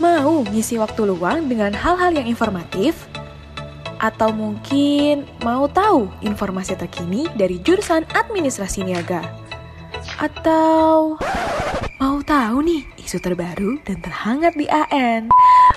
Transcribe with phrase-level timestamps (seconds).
[0.00, 3.04] Mau ngisi waktu luang dengan hal-hal yang informatif?
[4.00, 9.20] Atau mungkin mau tahu informasi terkini dari jurusan administrasi niaga?
[10.16, 11.20] Atau
[12.00, 15.28] mau tahu nih isu terbaru dan terhangat di AN?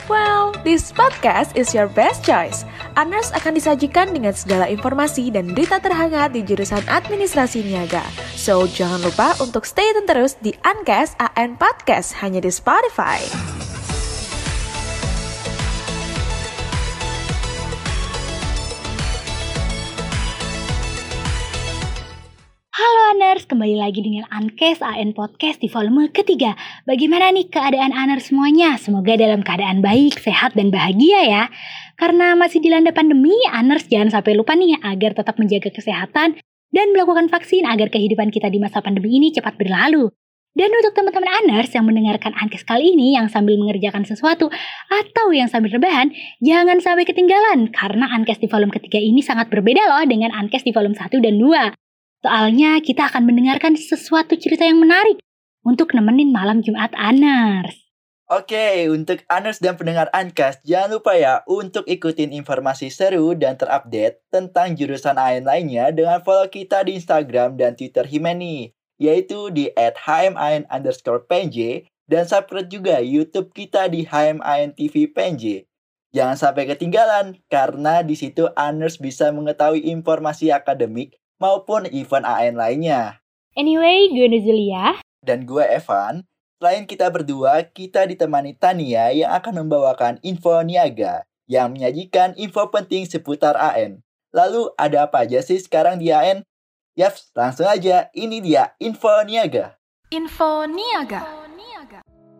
[0.08, 2.64] Well, this podcast is your best choice.
[2.96, 8.08] Aners akan disajikan dengan segala informasi dan berita terhangat di jurusan administrasi niaga.
[8.40, 13.63] So, jangan lupa untuk stay tune terus di Ancast AN Podcast hanya di Spotify.
[23.14, 26.58] Aners, kembali lagi dengan Ankes AN Podcast di volume ketiga.
[26.90, 28.74] Bagaimana nih keadaan Aners semuanya?
[28.82, 31.44] Semoga dalam keadaan baik, sehat, dan bahagia ya.
[31.94, 36.42] Karena masih dilanda pandemi, Aners jangan sampai lupa nih agar tetap menjaga kesehatan
[36.74, 40.10] dan melakukan vaksin agar kehidupan kita di masa pandemi ini cepat berlalu.
[40.58, 44.50] Dan untuk teman-teman Aners yang mendengarkan Ankes kali ini yang sambil mengerjakan sesuatu
[44.90, 46.10] atau yang sambil rebahan,
[46.42, 50.74] jangan sampai ketinggalan karena Ankes di volume ketiga ini sangat berbeda loh dengan Ankes di
[50.74, 51.83] volume 1 dan 2.
[52.24, 55.20] Soalnya kita akan mendengarkan sesuatu cerita yang menarik
[55.68, 57.76] untuk nemenin malam Jumat Aners.
[58.32, 64.24] Oke, untuk Aners dan pendengar Ankas, jangan lupa ya untuk ikutin informasi seru dan terupdate
[64.32, 69.68] tentang jurusan AN lainnya dengan follow kita di Instagram dan Twitter Himeni, yaitu di
[71.28, 71.58] PNJ
[72.08, 75.12] dan subscribe juga YouTube kita di HMIN TV.
[76.16, 83.22] Jangan sampai ketinggalan, karena di situ Aners bisa mengetahui informasi akademik maupun event AN lainnya.
[83.54, 84.98] Anyway, gue Nuzulia.
[85.22, 86.26] Dan gue Evan.
[86.58, 93.04] Selain kita berdua, kita ditemani Tania yang akan membawakan info niaga yang menyajikan info penting
[93.04, 94.02] seputar AN.
[94.34, 96.42] Lalu ada apa aja sih sekarang di AN?
[96.98, 98.10] Yaps, langsung aja.
[98.16, 99.78] Ini dia info niaga.
[100.10, 101.44] Info niaga.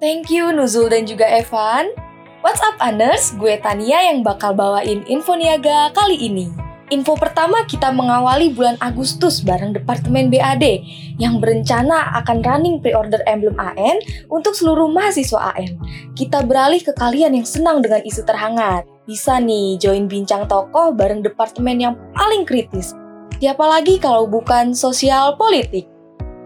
[0.02, 1.96] Thank you Nuzul dan juga Evan.
[2.44, 3.32] What's up Anders?
[3.40, 6.73] Gue Tania yang bakal bawain info niaga kali ini.
[6.92, 10.84] Info pertama kita mengawali bulan Agustus bareng Departemen BAD
[11.16, 15.80] yang berencana akan running pre-order emblem AN untuk seluruh mahasiswa AN.
[16.12, 18.84] Kita beralih ke kalian yang senang dengan isu terhangat.
[19.08, 22.92] Bisa nih join bincang tokoh bareng departemen yang paling kritis.
[23.40, 25.88] Siapa lagi kalau bukan sosial politik?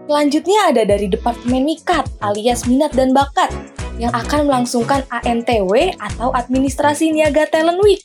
[0.08, 3.52] Selanjutnya ada dari Departemen Mikat alias Minat dan Bakat
[4.00, 8.00] yang akan melangsungkan ANTW atau Administrasi Niaga Talent Week.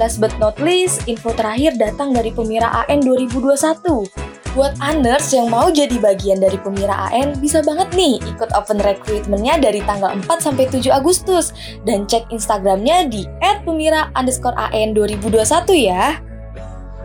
[0.00, 4.08] Last but not least, info terakhir datang dari Pemira AN 2021.
[4.52, 9.60] Buat Anders yang mau jadi bagian dari Pemira AN, bisa banget nih ikut open recruitment-nya
[9.60, 11.52] dari tanggal 4 sampai 7 Agustus
[11.88, 13.24] dan cek Instagramnya di
[13.64, 16.20] @pemira underscore AN 2021 ya.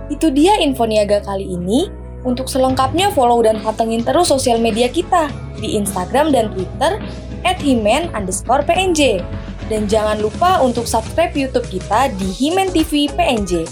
[0.08, 1.92] Itu dia info niaga kali ini.
[2.28, 7.00] Untuk selengkapnya follow dan pantengin terus sosial media kita di Instagram dan Twitter
[7.44, 9.24] @himen underscore PNJ.
[9.68, 13.68] Dan jangan lupa untuk subscribe YouTube kita di Himen TV PNJ.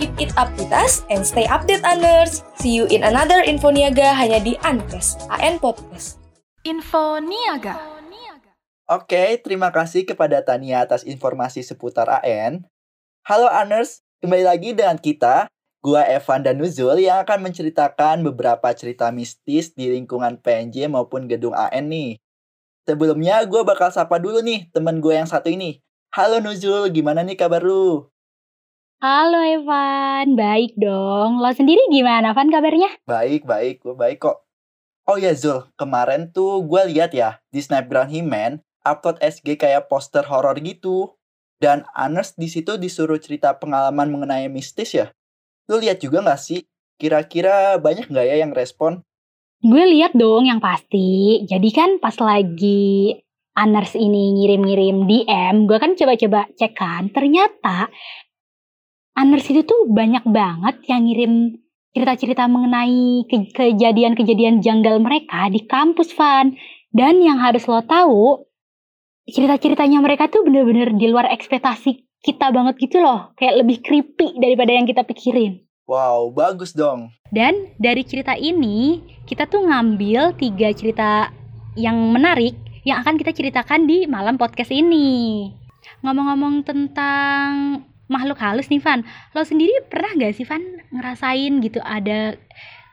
[0.00, 2.40] Keep it up with us and stay update Anders.
[2.56, 6.16] See you in another Info Niaga hanya di Ankes, AN Podcast.
[6.64, 7.76] Info niaga.
[8.88, 12.64] Oke, terima kasih kepada Tania atas informasi seputar AN.
[13.24, 15.48] Halo Aners, kembali lagi dengan kita,
[15.84, 21.52] gua Evan dan Nuzul yang akan menceritakan beberapa cerita mistis di lingkungan PNJ maupun gedung
[21.52, 22.20] AN nih.
[22.84, 25.80] Sebelumnya gue bakal sapa dulu nih temen gue yang satu ini.
[26.12, 28.12] Halo Nuzul, gimana nih kabar lu?
[29.00, 31.40] Halo Evan, baik dong.
[31.40, 32.92] Lo sendiri gimana, Van kabarnya?
[33.08, 34.44] Baik, baik, gue baik kok.
[35.08, 40.28] Oh ya Zul, kemarin tuh gue lihat ya di Snapgram Himen upload SG kayak poster
[40.28, 41.16] horor gitu.
[41.56, 45.08] Dan Aners di situ disuruh cerita pengalaman mengenai mistis ya.
[45.72, 46.68] Lu lihat juga gak sih?
[47.00, 49.00] Kira-kira banyak gak ya yang respon?
[49.64, 51.40] Gue lihat dong yang pasti.
[51.48, 53.16] Jadi kan pas lagi
[53.56, 57.08] Aners ini ngirim-ngirim DM, gue kan coba-coba cek kan.
[57.08, 57.88] Ternyata
[59.16, 61.32] Aners itu tuh banyak banget yang ngirim
[61.96, 66.52] cerita-cerita mengenai ke- kejadian-kejadian janggal mereka di kampus, Van.
[66.92, 68.44] Dan yang harus lo tahu,
[69.24, 73.32] cerita-ceritanya mereka tuh bener-bener di luar ekspektasi kita banget gitu loh.
[73.40, 75.63] Kayak lebih creepy daripada yang kita pikirin.
[75.84, 77.12] Wow, bagus dong.
[77.28, 81.28] Dan dari cerita ini, kita tuh ngambil tiga cerita
[81.76, 82.56] yang menarik
[82.88, 85.52] yang akan kita ceritakan di malam podcast ini.
[86.00, 89.04] Ngomong-ngomong tentang makhluk halus nih, Van.
[89.36, 92.32] Lo sendiri pernah gak sih, Van, ngerasain gitu ada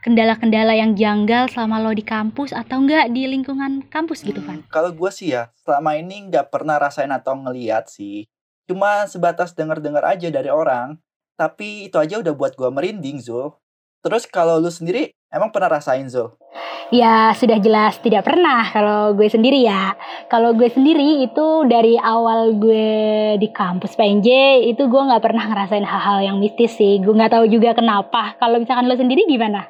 [0.03, 4.67] kendala-kendala yang janggal selama lo di kampus atau enggak di lingkungan kampus gitu, Van?
[4.67, 8.27] Kalau gue sih ya, selama ini nggak pernah rasain atau ngeliat sih.
[8.67, 10.99] Cuma sebatas denger-dengar aja dari orang.
[11.41, 13.49] Tapi itu aja udah buat gue merinding, Zul.
[14.05, 16.37] Terus kalau lu sendiri emang pernah rasain Zul?
[16.93, 19.97] Ya sudah jelas tidak pernah kalau gue sendiri ya.
[20.29, 22.93] Kalau gue sendiri itu dari awal gue
[23.41, 24.29] di kampus PNJ
[24.69, 27.01] itu gue nggak pernah ngerasain hal-hal yang mistis sih.
[27.01, 28.37] Gue nggak tahu juga kenapa.
[28.37, 29.65] Kalau misalkan lo sendiri gimana?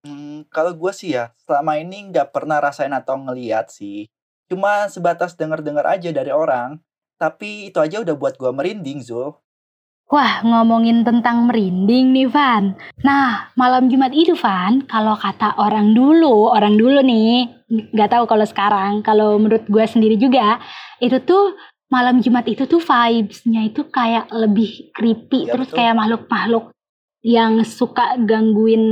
[0.00, 4.08] Hmm, kalau gue sih ya selama ini nggak pernah rasain atau ngeliat sih.
[4.48, 6.80] Cuma sebatas denger-dengar aja dari orang.
[7.20, 9.36] Tapi itu aja udah buat gue merinding Zul.
[10.10, 12.74] Wah, ngomongin tentang merinding nih, Van.
[13.06, 17.46] Nah, malam Jumat itu, Van, kalau kata orang dulu, orang dulu nih,
[17.94, 20.58] nggak tahu kalau sekarang, kalau menurut gue sendiri juga,
[20.98, 21.54] itu tuh
[21.94, 25.78] malam Jumat itu tuh vibes-nya itu kayak lebih creepy, Ya, terus betul.
[25.78, 26.64] kayak makhluk-makhluk
[27.22, 28.82] yang suka gangguin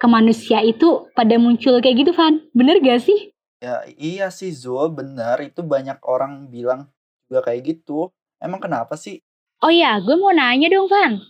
[0.00, 2.40] ke manusia itu pada muncul kayak gitu, Van.
[2.56, 3.36] Bener gak sih?
[3.60, 5.44] Ya iya sih Zul, bener.
[5.44, 6.88] Itu banyak orang bilang
[7.28, 8.08] juga kayak gitu.
[8.40, 9.20] Emang kenapa sih?
[9.60, 11.20] Oh iya, gue mau nanya dong, Van.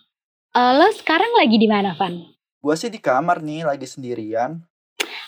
[0.55, 2.15] Eh, lo sekarang lagi di mana, Van?
[2.63, 4.63] Gue sih di kamar nih, lagi sendirian.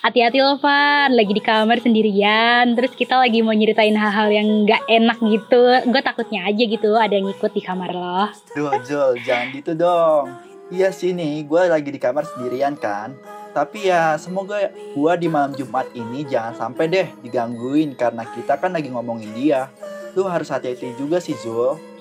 [0.06, 4.82] Hati-hati loh Van, lagi di kamar sendirian Terus kita lagi mau nyeritain hal-hal yang gak
[4.90, 9.54] enak gitu Gue takutnya aja gitu ada yang ikut di kamar lo Duh Zul, jangan
[9.54, 10.26] gitu dong.
[10.74, 13.18] Iya sih nih, gue lagi di kamar sendirian kan.
[13.50, 18.74] Tapi ya semoga gue di malam Jumat ini jangan sampai deh digangguin karena kita kan
[18.74, 19.70] lagi ngomongin dia.
[20.14, 21.91] Lu harus hati-hati juga sih Zul.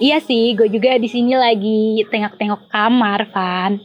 [0.00, 3.80] Iya sih, gue juga di sini lagi tengok-tengok kamar Van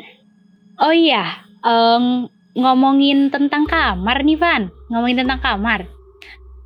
[0.77, 5.81] Oh iya, em, ngomongin tentang kamar nih Van Ngomongin tentang kamar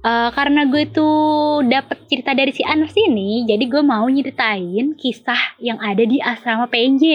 [0.02, 5.62] Eh, Karena gue tuh dapet cerita dari si Anas ini Jadi gue mau nyeritain kisah
[5.62, 7.06] yang ada di asrama PNJ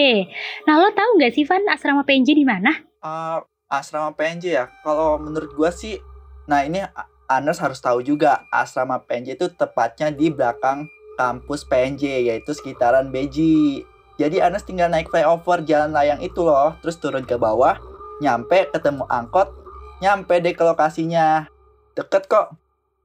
[0.70, 2.70] Nah lo tahu gak sih Van asrama PNJ di mana?
[3.02, 4.64] Ah, asrama PNJ ya.
[4.82, 5.98] Kalau menurut gua sih,
[6.46, 6.82] nah ini
[7.26, 13.82] Anas harus tahu juga asrama PNJ itu tepatnya di belakang kampus PNJ yaitu sekitaran Beji.
[14.16, 17.76] Jadi Anas tinggal naik flyover jalan layang itu loh, terus turun ke bawah,
[18.24, 19.52] nyampe ketemu angkot,
[20.00, 21.48] nyampe deh ke lokasinya.
[21.92, 22.56] Deket kok.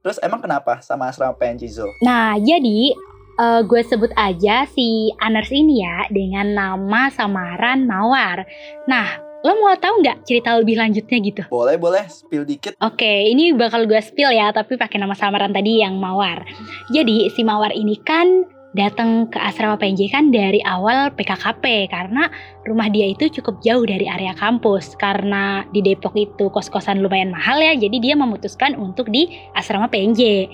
[0.02, 1.90] Terus emang kenapa sama asrama PNJ Zul?
[2.02, 2.96] Nah, jadi
[3.38, 8.42] eh, gue sebut aja si Aners ini ya dengan nama samaran Mawar.
[8.90, 11.42] Nah, lo mau tahu nggak cerita lebih lanjutnya gitu?
[11.50, 12.78] Boleh boleh spill dikit.
[12.78, 16.46] Oke, ini bakal gue spill ya, tapi pakai nama samaran tadi yang Mawar.
[16.94, 22.32] Jadi si Mawar ini kan datang ke asrama PNJ kan dari awal PKKP karena
[22.64, 27.60] rumah dia itu cukup jauh dari area kampus karena di Depok itu kos-kosan lumayan mahal
[27.60, 30.48] ya jadi dia memutuskan untuk di asrama PNJ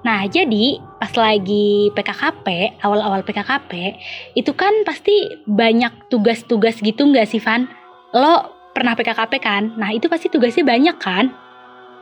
[0.00, 4.00] nah jadi pas lagi PKKP awal-awal PKKP
[4.32, 7.68] itu kan pasti banyak tugas-tugas gitu nggak sih Van
[8.14, 11.26] lo pernah PKKP kan nah itu pasti tugasnya banyak kan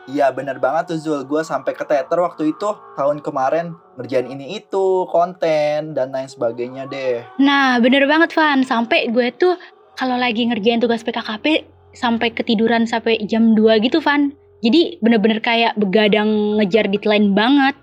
[0.06, 5.02] Iya bener banget tuh Zul, gue sampai keteter waktu itu tahun kemarin ngerjain ini itu,
[5.10, 7.26] konten dan lain sebagainya deh.
[7.42, 8.62] Nah, bener banget Van.
[8.62, 9.58] Sampai gue tuh
[9.98, 14.30] kalau lagi ngerjain tugas PKKP sampai ketiduran sampai jam 2 gitu Van.
[14.62, 17.74] Jadi bener-bener kayak begadang ngejar deadline banget.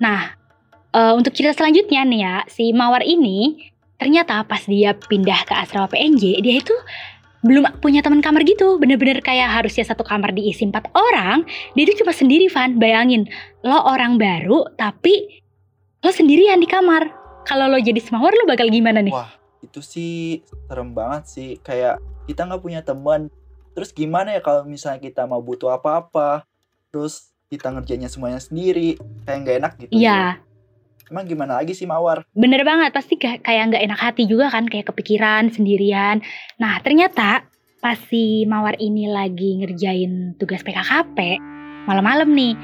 [0.00, 0.32] Nah,
[0.96, 3.68] eh, untuk cerita selanjutnya nih ya, si Mawar ini
[4.00, 6.72] ternyata pas dia pindah ke asrama PNJ, dia itu
[7.40, 8.76] belum punya teman kamar gitu.
[8.76, 11.44] Bener-bener kayak harusnya satu kamar diisi empat orang,
[11.76, 12.76] dia itu cuma sendiri Van.
[12.76, 13.28] Bayangin,
[13.64, 15.42] lo orang baru tapi
[16.00, 17.12] lo sendirian di kamar.
[17.48, 19.12] Kalau lo jadi semawar lo bakal gimana nih?
[19.12, 23.28] Wah itu sih serem banget sih, kayak kita nggak punya teman.
[23.76, 26.48] Terus gimana ya kalau misalnya kita mau butuh apa-apa,
[26.90, 28.96] terus kita ngerjainnya semuanya sendiri,
[29.28, 29.92] kayak nggak enak gitu.
[29.94, 30.40] Iya,
[31.10, 32.22] Emang gimana lagi sih Mawar?
[32.32, 32.94] bener banget.
[32.94, 36.22] Pasti kayak nggak enak hati juga kan, kayak kepikiran sendirian.
[36.62, 37.42] Nah, ternyata
[37.82, 41.42] pas si Mawar ini lagi ngerjain tugas PKKP,
[41.90, 42.54] malam-malam nih,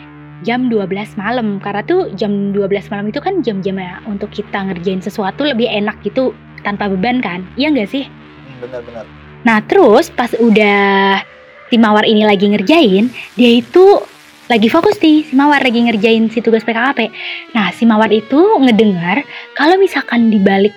[0.47, 1.59] jam 12 malam.
[1.59, 6.31] Karena tuh jam 12 malam itu kan jam-jamnya untuk kita ngerjain sesuatu lebih enak gitu,
[6.63, 7.43] tanpa beban kan?
[7.59, 8.07] Iya nggak sih?
[8.07, 9.05] Hmm, Bener-bener.
[9.43, 11.19] Nah terus pas udah
[11.67, 14.07] si Mawar ini lagi ngerjain, dia itu
[14.47, 17.11] lagi fokus nih, si Mawar lagi ngerjain si tugas PKKP.
[17.51, 19.27] Nah si Mawar itu ngedengar
[19.59, 20.71] kalau misalkan di balik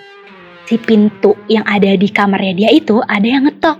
[0.66, 3.78] si pintu yang ada di kamarnya dia itu ada yang ngetok.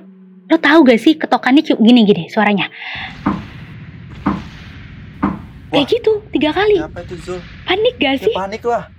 [0.50, 2.66] Lo tahu gak sih ketokannya cuma gini-gini suaranya?
[5.70, 6.82] Kayak gitu, tiga kali.
[6.82, 7.38] Itu Zul?
[7.62, 8.34] Panik gak Ya sih?
[8.34, 8.90] panik lah.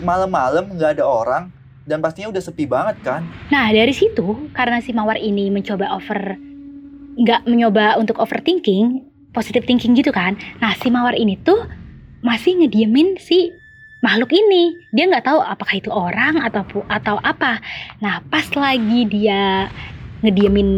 [0.00, 1.52] Malam-malam nggak ada orang
[1.84, 3.24] dan pastinya udah sepi banget kan?
[3.52, 6.36] Nah dari situ karena si Mawar ini mencoba over
[7.12, 10.36] nggak mencoba untuk overthinking, positive thinking gitu kan.
[10.60, 11.64] Nah si Mawar ini tuh
[12.22, 13.50] masih ngediemin si
[14.04, 14.76] makhluk ini.
[14.92, 17.58] Dia nggak tahu apakah itu orang atau atau apa.
[17.98, 19.72] Nah pas lagi dia
[20.22, 20.68] ngediemin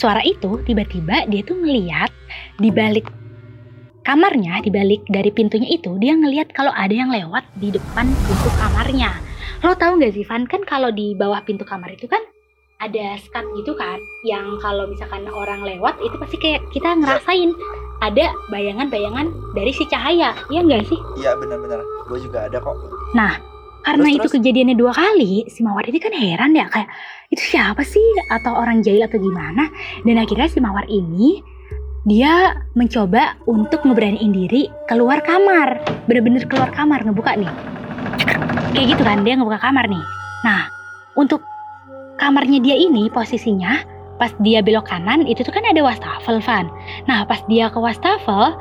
[0.00, 2.08] suara itu, tiba-tiba dia tuh ngeliat
[2.56, 3.10] di balik
[4.00, 8.48] kamarnya, di balik dari pintunya itu, dia ngeliat kalau ada yang lewat di depan pintu
[8.56, 9.12] kamarnya.
[9.60, 12.24] Lo tahu nggak sih Van kan kalau di bawah pintu kamar itu kan
[12.80, 17.52] ada skat gitu kan yang kalau misalkan orang lewat itu pasti kayak kita ngerasain
[18.00, 21.84] ada bayangan-bayangan dari si cahaya ya enggak sih Iya benar-benar.
[22.08, 22.72] Gue juga ada kok.
[23.80, 24.34] karena Terus, itu terus?
[24.40, 26.88] kejadiannya dua kali si mawar ini kan heran ya kayak
[27.32, 29.72] itu siapa sih atau orang jahil atau gimana
[30.04, 31.40] dan akhirnya si mawar ini
[32.04, 37.48] dia mencoba untuk ngeberaniin diri keluar kamar bener-bener keluar kamar ngebuka nih
[38.72, 40.04] kayak gitu kan dia ngebuka kamar nih
[40.44, 40.68] nah
[41.16, 41.40] untuk
[42.20, 43.80] kamarnya dia ini posisinya
[44.20, 46.68] pas dia belok kanan itu tuh kan ada wastafel Van.
[47.08, 48.52] Nah pas dia ke wastafel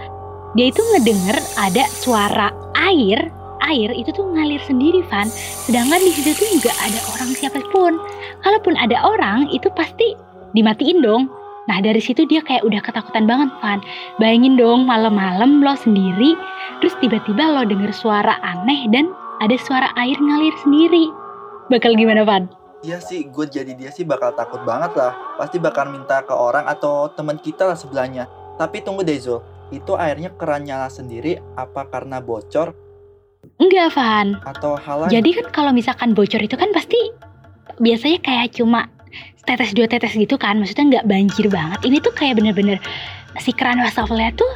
[0.56, 2.50] dia itu ngedenger ada suara
[2.80, 3.28] air.
[3.60, 5.28] Air itu tuh ngalir sendiri Van.
[5.68, 8.00] Sedangkan di situ tuh nggak ada orang siapa pun.
[8.48, 10.16] Kalaupun ada orang itu pasti
[10.56, 11.28] dimatiin dong.
[11.68, 13.84] Nah dari situ dia kayak udah ketakutan banget Van.
[14.18, 16.39] Bayangin dong malam-malam lo sendiri
[16.80, 19.12] terus tiba-tiba lo denger suara aneh dan
[19.44, 21.12] ada suara air ngalir sendiri.
[21.68, 22.59] Bakal gimana Van?
[22.79, 25.12] Iya sih, gue jadi dia sih bakal takut banget lah.
[25.36, 28.31] Pasti bakal minta ke orang atau teman kita lah sebelahnya.
[28.55, 32.71] Tapi tunggu deh Zul, itu airnya keran nyala sendiri apa karena bocor
[33.59, 35.12] Enggak Van atau hal lain?
[35.19, 36.95] Jadi kan kalau misalkan bocor itu kan pasti
[37.79, 38.88] biasanya kayak cuma
[39.43, 41.79] tetes dua tetes gitu kan, maksudnya nggak banjir banget.
[41.83, 42.79] Ini tuh kayak bener-bener
[43.39, 44.51] si keran wastafelnya tuh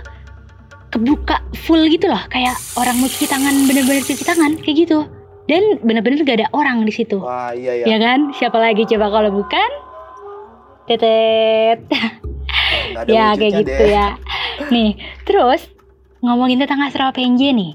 [0.91, 5.07] kebuka full gitu loh, kayak orang mau cuci tangan bener-bener cuci tangan kayak gitu.
[5.43, 8.31] Dan bener-bener gak ada orang di situ, Wah iya ya, ya kan?
[8.31, 9.69] Siapa lagi coba kalau bukan?
[10.87, 11.83] Tetet.
[13.11, 13.91] ya kayak gitu deh.
[13.91, 14.15] ya.
[14.71, 14.95] Nih,
[15.27, 15.67] terus
[16.23, 17.73] ngomongin tentang Astral PNJ nih.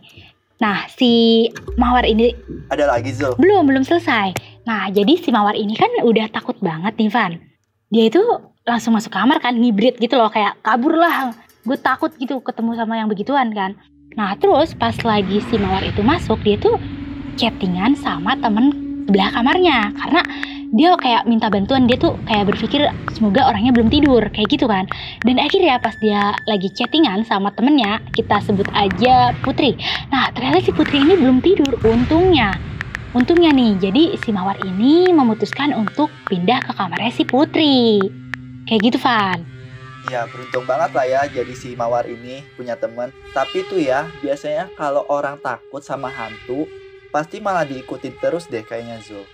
[0.59, 1.47] Nah, si
[1.79, 2.35] Mawar ini
[2.73, 3.37] Ada lagi Zul.
[3.39, 4.35] belum, belum selesai.
[4.67, 7.33] Nah, jadi si Mawar ini kan udah takut banget nih, Van.
[7.93, 8.21] Dia itu
[8.67, 11.37] langsung masuk kamar kan, ngibrit gitu loh, kayak kabur lah.
[11.63, 13.79] Gue takut gitu ketemu sama yang begituan kan.
[14.19, 16.75] Nah, terus pas lagi si Mawar itu masuk, dia tuh
[17.39, 18.75] chattingan sama temen
[19.09, 19.95] sebelah kamarnya.
[19.97, 20.21] Karena
[20.69, 22.85] dia kayak minta bantuan, dia tuh kayak berpikir
[23.17, 24.85] semoga orangnya belum tidur, kayak gitu kan.
[25.25, 29.79] Dan akhirnya pas dia lagi chattingan sama temennya, kita sebut aja Putri.
[30.13, 32.53] Nah, ternyata si Putri ini belum tidur, untungnya.
[33.17, 37.97] Untungnya nih, jadi si Mawar ini memutuskan untuk pindah ke kamarnya si Putri.
[38.69, 39.41] Kayak gitu, Van.
[40.09, 43.13] Ya beruntung banget lah ya jadi si Mawar ini punya temen.
[43.37, 46.65] Tapi tuh ya biasanya kalau orang takut sama hantu
[47.11, 49.25] pasti malah diikutin terus deh kayaknya Zul.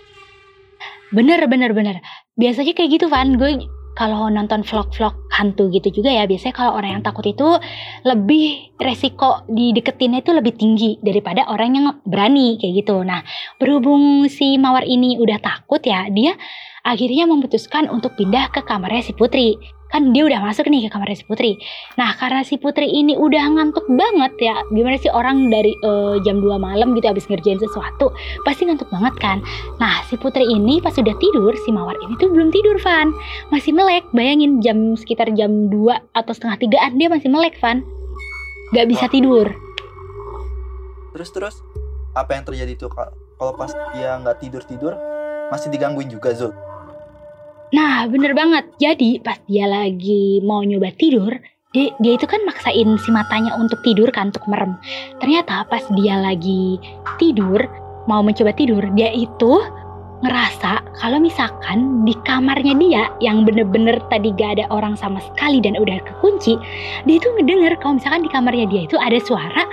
[1.14, 2.02] Bener, bener, bener.
[2.34, 3.38] Biasanya kayak gitu, Van.
[3.38, 3.62] Gue
[3.94, 7.46] kalau nonton vlog-vlog hantu gitu juga ya, biasanya kalau orang yang takut itu
[8.02, 13.06] lebih resiko dideketinnya itu lebih tinggi daripada orang yang berani kayak gitu.
[13.06, 13.22] Nah,
[13.62, 16.34] berhubung si Mawar ini udah takut ya, dia
[16.82, 19.54] akhirnya memutuskan untuk pindah ke kamarnya si Putri.
[19.94, 21.54] Kan dia udah masuk nih ke kamarnya si Putri.
[21.94, 24.58] Nah, karena si Putri ini udah ngantuk banget ya.
[24.74, 28.10] Gimana sih orang dari eh, jam 2 malam gitu habis ngerjain sesuatu,
[28.42, 29.38] pasti ngantuk banget kan.
[29.78, 33.14] Nah, si Putri ini pas udah tidur, si Mawar ini tuh belum tidur, Van.
[33.54, 34.02] Masih melek.
[34.10, 35.78] Bayangin jam sekitar jam 2
[36.10, 37.86] atau setengah tigaan dia masih melek, Van.
[38.74, 39.46] Gak bisa tidur.
[41.14, 41.54] Terus terus
[42.18, 44.98] apa yang terjadi tuh kalau pas dia nggak tidur tidur
[45.54, 46.50] masih digangguin juga Zul?
[47.74, 48.70] Nah, bener banget.
[48.78, 51.34] Jadi, pas dia lagi mau nyoba tidur,
[51.74, 54.78] dia, dia itu kan maksain si matanya untuk tidur kan, untuk merem.
[55.18, 56.78] Ternyata pas dia lagi
[57.18, 57.66] tidur,
[58.06, 59.58] mau mencoba tidur, dia itu
[60.22, 65.74] ngerasa kalau misalkan di kamarnya dia yang bener-bener tadi gak ada orang sama sekali dan
[65.76, 66.54] udah kekunci,
[67.04, 69.66] dia itu ngedenger kalau misalkan di kamarnya dia itu ada suara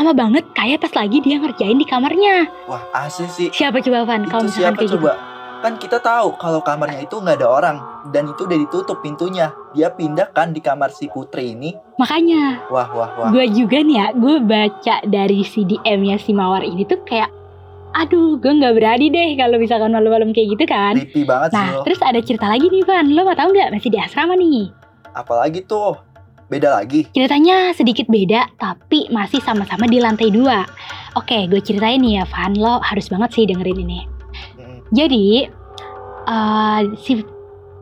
[0.00, 2.48] sama banget kayak pas lagi dia ngerjain di kamarnya.
[2.64, 3.48] Wah asli sih.
[3.50, 4.96] Siapa coba Van kalau misalkan siapa kayak gitu?
[4.98, 5.12] coba?
[5.60, 7.76] Kan kita tahu kalau kamarnya itu nggak ada orang
[8.08, 9.52] dan itu udah ditutup pintunya.
[9.70, 11.76] Dia pindah kan di kamar si Putri ini.
[11.94, 13.28] Makanya Wah wah wah.
[13.28, 17.28] gue juga nih ya, gue baca dari CDM-nya si Mawar ini tuh kayak,
[17.92, 20.96] aduh gue nggak berani deh kalau misalkan malam-malam kayak gitu kan.
[20.96, 21.84] Creepy banget Nah, Zul.
[21.84, 24.72] terus ada cerita lagi nih Van, lo mau tahu nggak masih di asrama nih?
[25.12, 25.92] Apalagi tuh
[26.50, 27.06] beda lagi.
[27.14, 30.66] Ceritanya sedikit beda, tapi masih sama-sama di lantai dua.
[31.14, 34.00] Oke, gue ceritain nih ya Van, lo harus banget sih dengerin ini.
[34.90, 35.46] Jadi
[36.26, 37.22] eh, si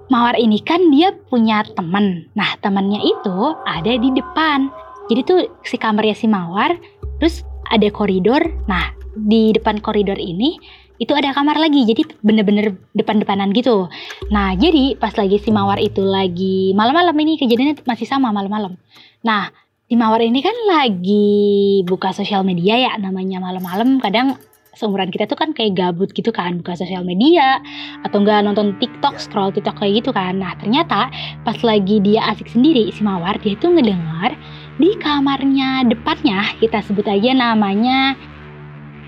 [0.08, 2.28] Mawar ini kan dia punya temen.
[2.32, 4.72] Nah temannya itu ada di depan.
[5.08, 6.76] Jadi tuh si kamarnya si Mawar,
[7.20, 8.40] terus ada koridor.
[8.68, 10.56] Nah di depan koridor ini
[10.98, 11.86] itu ada kamar lagi.
[11.86, 13.86] Jadi bener-bener depan-depanan gitu.
[14.34, 18.74] Nah jadi pas lagi si Mawar itu lagi malam-malam ini kejadiannya masih sama malam-malam.
[19.22, 19.50] Nah
[19.88, 24.36] si Mawar ini kan lagi buka sosial media ya namanya malam-malam kadang
[24.78, 27.58] seumuran kita tuh kan kayak gabut gitu kan buka sosial media
[28.06, 30.38] atau enggak nonton TikTok, scroll TikTok kayak gitu kan.
[30.38, 31.10] Nah, ternyata
[31.42, 34.38] pas lagi dia asik sendiri si Mawar dia itu ngedengar
[34.78, 38.14] di kamarnya depannya kita sebut aja namanya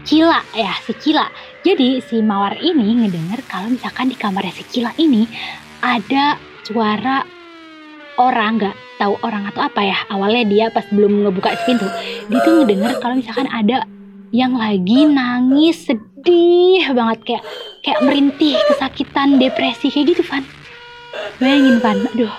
[0.04, 1.26] Cila ya, si Cila.
[1.60, 5.28] Jadi si Mawar ini ngedenger kalau misalkan di kamarnya si Cila ini
[5.84, 7.24] ada suara
[8.20, 9.98] orang nggak tahu orang atau apa ya.
[10.08, 11.88] Awalnya dia pas belum ngebuka pintu,
[12.28, 13.84] dia tuh ngedenger kalau misalkan ada
[14.30, 17.44] yang lagi nangis sedih banget kayak
[17.82, 20.46] kayak merintih kesakitan depresi kayak gitu Van
[21.42, 22.34] bayangin Van aduh.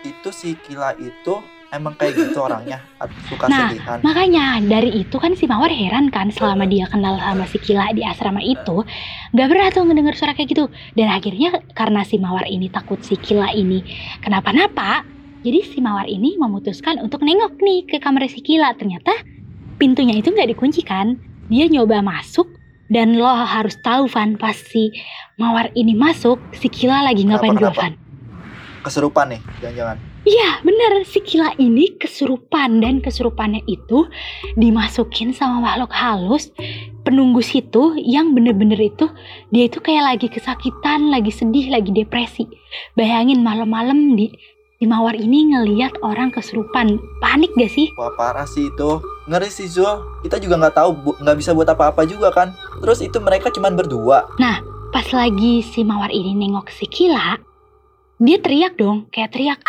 [0.00, 1.34] Itu si Kila itu
[1.74, 2.78] emang kayak gitu orangnya,
[3.26, 3.98] suka Nah, sedihan.
[4.02, 8.06] Makanya dari itu kan si Mawar heran kan selama dia kenal sama si Kila di
[8.06, 8.86] asrama itu
[9.34, 10.70] Gak pernah tuh ngedenger suara kayak gitu.
[10.94, 13.82] Dan akhirnya karena si Mawar ini takut si Kila ini
[14.22, 15.02] kenapa-napa
[15.46, 18.74] Jadi si Mawar ini memutuskan untuk nengok nih ke kamar si Kila.
[18.74, 19.14] Ternyata
[19.78, 21.14] pintunya itu gak dikunci kan?
[21.46, 22.50] Dia nyoba masuk
[22.90, 24.90] dan lo harus tahu Van pas si
[25.38, 27.94] Mawar ini masuk si Kila lagi ngapain dulu Kenapa, Van
[28.82, 29.98] Keserupan nih, jangan-jangan.
[30.26, 34.10] Iya bener si Kila ini kesurupan dan kesurupannya itu
[34.58, 36.50] dimasukin sama makhluk halus
[37.06, 39.06] penunggu situ yang bener-bener itu
[39.54, 42.42] dia itu kayak lagi kesakitan, lagi sedih, lagi depresi.
[42.98, 44.34] Bayangin malam-malam di
[44.76, 47.86] di mawar ini ngeliat orang kesurupan, panik gak sih?
[47.94, 48.98] Wah parah sih itu.
[49.30, 50.20] Ngeri sih Zul.
[50.26, 50.90] Kita juga nggak tahu,
[51.22, 52.50] nggak bisa buat apa-apa juga kan.
[52.82, 54.26] Terus itu mereka cuman berdua.
[54.90, 57.38] Pas lagi si mawar ini nengok si Kila,
[58.18, 59.60] dia teriak dong, kayak teriak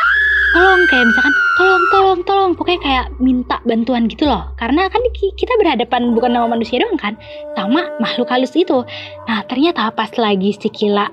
[0.58, 2.52] tolong kayak misalkan tolong tolong tolong.
[2.58, 4.50] Pokoknya kayak minta bantuan gitu loh.
[4.58, 7.14] Karena kan ki- kita berhadapan bukan sama manusia doang kan
[7.54, 8.82] sama makhluk halus itu.
[9.30, 11.06] Nah ternyata pas lagi si Kila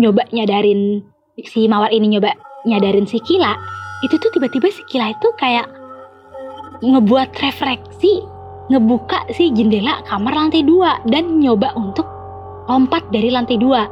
[0.00, 1.04] nyoba nyadarin
[1.36, 2.32] si mawar ini nyoba
[2.64, 3.52] nyadarin si Kila
[4.00, 5.68] itu tuh tiba-tiba si Kila itu kayak
[6.80, 8.24] ngebuat refleksi
[8.72, 12.08] ngebuka si jendela kamar lantai dua dan nyoba untuk
[12.72, 13.84] lompat dari lantai dua.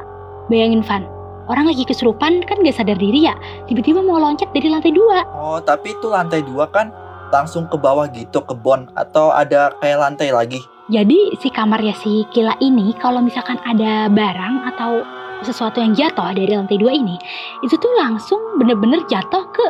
[0.49, 4.93] Bayangin Van orang lagi kesurupan kan gak sadar diri ya tiba-tiba mau loncat dari lantai
[4.93, 6.91] dua Oh tapi itu lantai dua kan
[7.31, 10.59] langsung ke bawah gitu ke bon atau ada kayak lantai lagi.
[10.91, 15.01] Jadi si kamarnya si Kila ini kalau misalkan ada barang atau
[15.41, 17.15] sesuatu yang jatuh dari lantai dua ini,
[17.63, 19.65] itu tuh langsung bener-bener jatuh ke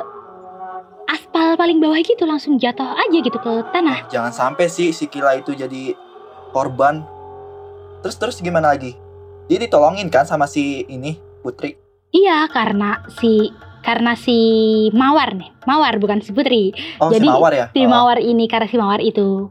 [1.08, 4.10] aspal paling bawah gitu, langsung jatuh aja gitu ke tanah.
[4.10, 5.94] Jangan sampai sih si Kila itu jadi
[6.52, 7.06] korban.
[8.02, 8.98] Terus terus gimana lagi?
[9.46, 11.78] Dia ditolongin kan sama si ini Putri.
[12.12, 13.50] Iya karena si
[13.82, 14.38] karena si
[14.94, 16.70] Mawar nih, Mawar bukan si Putri.
[17.02, 17.66] Oh Jadi, si Mawar ya?
[17.74, 17.90] Si Oh.
[17.90, 19.50] Mawar ini karena si Mawar itu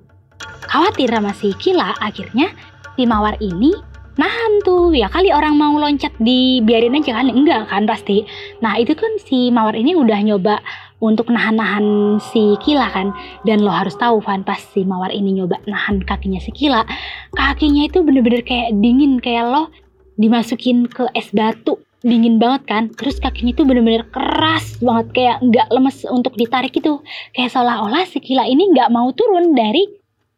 [0.71, 2.55] khawatir sama si Kila, akhirnya
[2.95, 3.75] si Mawar ini
[4.21, 8.29] nahan tuh ya kali orang mau loncat dibiarin aja kan enggak kan pasti
[8.61, 10.61] nah itu kan si mawar ini udah nyoba
[11.01, 13.17] untuk nahan-nahan si Kila kan
[13.49, 16.85] dan lo harus tahu Van pas si mawar ini nyoba nahan kakinya si Kila
[17.33, 19.73] kakinya itu bener-bener kayak dingin kayak lo
[20.21, 25.69] dimasukin ke es batu dingin banget kan terus kakinya itu bener-bener keras banget kayak nggak
[25.73, 27.01] lemes untuk ditarik itu
[27.33, 29.89] kayak seolah-olah si Kila ini nggak mau turun dari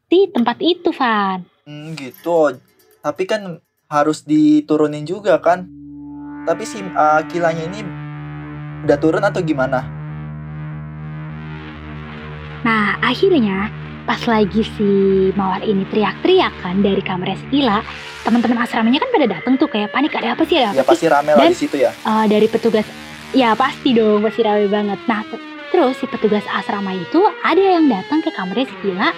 [0.07, 2.59] di tempat itu Van Hmm, gitu.
[2.99, 5.63] Tapi kan harus diturunin juga kan.
[6.43, 7.87] Tapi si uh, kilanya ini
[8.83, 9.87] udah turun atau gimana?
[12.67, 13.71] Nah, akhirnya
[14.03, 14.89] pas lagi si
[15.33, 17.81] Mawar ini teriak-teriak kan dari kamar Ila,
[18.23, 21.07] teman-teman asramanya kan pada datang tuh kayak panik ada apa sih ada Ya apa pasti
[21.07, 21.09] sih?
[21.09, 21.91] rame lah Dan- di situ ya.
[21.93, 22.87] Eh, dari petugas
[23.31, 24.99] ya pasti dong pasti rame banget.
[25.07, 25.23] Nah,
[25.69, 29.09] terus si petugas asrama itu ada yang datang ke kamar si Kila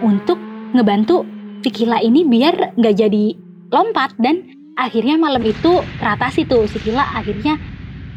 [0.00, 0.38] untuk
[0.70, 1.26] ngebantu
[1.60, 3.24] si Kila ini biar nggak jadi
[3.68, 4.40] lompat dan
[4.74, 7.58] akhirnya malam itu teratasi tuh si Kila akhirnya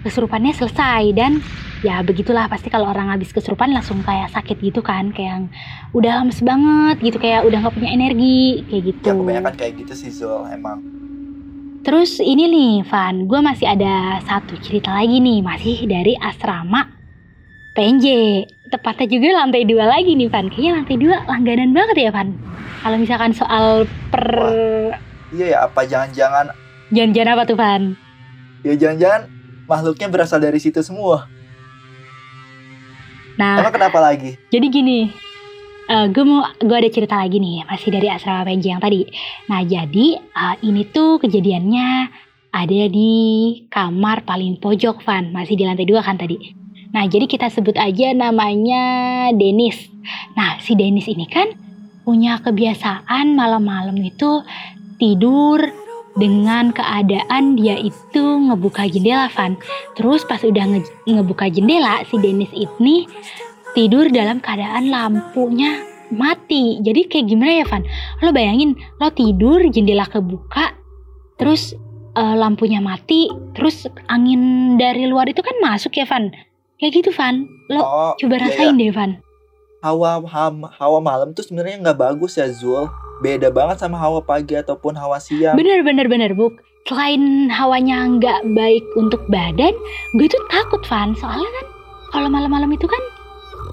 [0.02, 1.42] kesurupannya selesai dan
[1.82, 5.50] ya begitulah pasti kalau orang habis kesurupan langsung kayak sakit gitu kan kayak
[5.98, 9.10] udah lemes banget gitu kayak udah nggak punya energi kayak gitu.
[9.10, 10.82] Ya kebanyakan kayak gitu sih Zul emang.
[11.82, 16.86] Terus ini nih Van, gue masih ada satu cerita lagi nih masih dari asrama
[17.74, 18.06] PNJ.
[18.70, 20.46] Tepatnya juga lantai dua lagi nih Van.
[20.54, 22.30] Kayaknya lantai dua langganan banget ya Van.
[22.86, 24.26] Kalau misalkan soal per
[25.32, 26.52] Iya ya apa jangan-jangan
[26.92, 27.96] janjian apa tuh Van?
[28.62, 29.41] ya jangan-jangan
[29.72, 31.32] makhluknya berasal dari situ semua.
[33.40, 34.36] Nah, Emang kenapa lagi?
[34.52, 35.08] jadi gini,
[36.12, 39.02] gue mau gue ada cerita lagi nih masih dari asrama PNJ yang tadi.
[39.52, 42.12] Nah jadi eh, ini tuh kejadiannya
[42.52, 43.14] ada di
[43.72, 46.38] kamar paling pojok Van masih di lantai dua kan tadi.
[46.92, 48.84] Nah jadi kita sebut aja namanya
[49.36, 49.88] Denis.
[50.36, 51.52] Nah si Denis ini kan
[52.04, 54.44] punya kebiasaan malam-malam itu
[54.96, 55.60] tidur
[56.14, 59.56] dengan keadaan dia itu ngebuka jendela Van.
[59.94, 63.08] Terus pas udah nge- ngebuka jendela si Denis ini
[63.72, 66.78] tidur dalam keadaan lampunya mati.
[66.78, 67.84] Jadi kayak gimana ya Van?
[68.20, 70.76] Lo bayangin lo tidur jendela kebuka
[71.36, 71.72] terus
[72.14, 76.28] eh, lampunya mati terus angin dari luar itu kan masuk ya Van?
[76.76, 77.48] Kayak gitu Van.
[77.68, 78.82] Lo Oh, coba iya, rasain iya.
[78.82, 79.12] deh Van.
[79.82, 82.88] Hawa hawa, hawa malam tuh sebenarnya nggak bagus ya Zul.
[83.20, 85.54] Beda banget sama hawa pagi ataupun hawa siang.
[85.54, 86.58] Bener bener bener Buk.
[86.84, 89.74] Selain hawanya nggak baik untuk badan,
[90.16, 91.14] gue tuh takut Van.
[91.14, 91.66] Soalnya kan
[92.10, 92.98] kalau malam-malam itu kan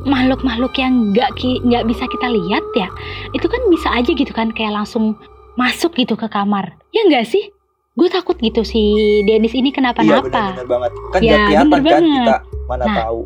[0.05, 2.89] makhluk-makhluk yang nggak ki- nggak bisa kita lihat ya,
[3.33, 5.17] itu kan bisa aja gitu kan kayak langsung
[5.57, 6.77] masuk gitu ke kamar.
[6.93, 7.49] Ya nggak sih?
[7.97, 8.95] Gue takut gitu si
[9.25, 10.29] Dennis ini Iya kenapa-napa.
[10.29, 10.93] benar-benar banget.
[11.11, 12.03] Kan Ya, nggak kelihatan kan banget.
[12.05, 12.37] kita
[12.69, 12.97] mana Nah.
[13.03, 13.21] tahu.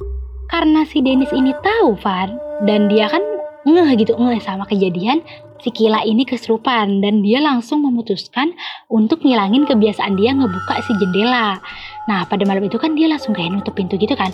[0.53, 2.37] Karena si Dennis ini tahu Van.
[2.63, 3.25] Dan dia kan
[3.65, 5.25] ngeh gitu ngeh sama kejadian
[5.63, 8.51] si Kila ini kesurupan dan dia langsung memutuskan
[8.91, 11.59] untuk ngilangin kebiasaan dia ngebuka si jendela.
[12.07, 14.31] Nah pada malam itu kan dia langsung kayak nutup pintu gitu kan.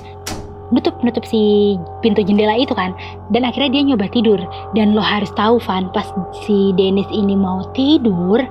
[0.68, 2.92] Nutup nutup si pintu jendela itu kan.
[3.32, 4.40] Dan akhirnya dia nyoba tidur.
[4.76, 6.04] Dan lo harus tahu Van pas
[6.44, 8.42] si Dennis ini mau tidur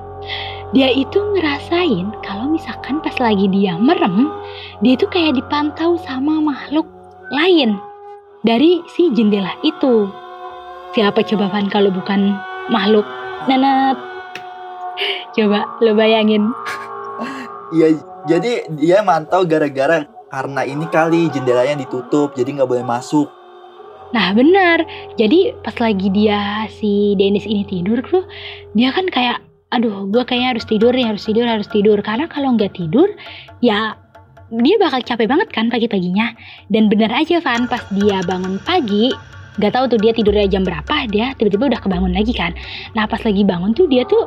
[0.76, 4.28] dia itu ngerasain kalau misalkan pas lagi dia merem
[4.84, 6.97] dia itu kayak dipantau sama makhluk
[7.32, 7.76] lain
[8.46, 10.08] dari si jendela itu.
[10.96, 12.32] Siapa coba Van kalau bukan
[12.72, 13.04] makhluk
[13.46, 13.98] nenet?
[15.36, 16.50] Coba lo bayangin.
[17.68, 23.28] Iya, jadi dia mantau gara-gara karena ini kali jendelanya ditutup, jadi nggak boleh masuk.
[24.16, 24.88] Nah benar.
[25.20, 28.24] Jadi pas lagi dia si Dennis ini tidur tuh,
[28.72, 32.00] dia kan kayak, aduh gue kayaknya harus tidur nih, harus tidur, harus tidur.
[32.00, 33.12] Karena kalau nggak tidur,
[33.60, 34.00] ya
[34.48, 36.32] dia bakal capek banget kan pagi-paginya.
[36.72, 39.12] Dan benar aja Van, pas dia bangun pagi,
[39.60, 42.56] gak tahu tuh dia tidurnya jam berapa, dia tiba-tiba udah kebangun lagi kan.
[42.96, 44.24] Nah pas lagi bangun tuh dia tuh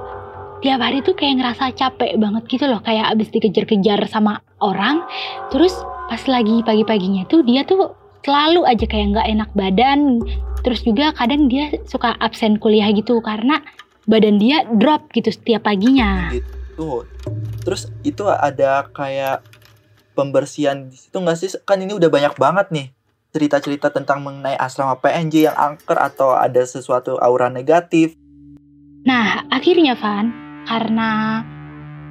[0.61, 5.01] tiap hari tuh kayak ngerasa capek banget gitu loh, kayak abis dikejar-kejar sama orang.
[5.49, 5.73] Terus
[6.05, 10.21] pas lagi pagi-paginya tuh dia tuh selalu aja kayak nggak enak badan.
[10.61, 13.57] Terus juga kadang dia suka absen kuliah gitu karena
[14.05, 16.29] badan dia drop gitu setiap paginya.
[16.29, 17.09] Gitu.
[17.65, 19.41] Terus itu ada kayak
[20.13, 21.49] pembersihan di situ nggak sih?
[21.63, 22.87] Kan ini udah banyak banget nih
[23.31, 28.15] cerita-cerita tentang mengenai asrama PNJ yang angker atau ada sesuatu aura negatif.
[29.07, 30.29] Nah, akhirnya Van,
[30.67, 31.41] karena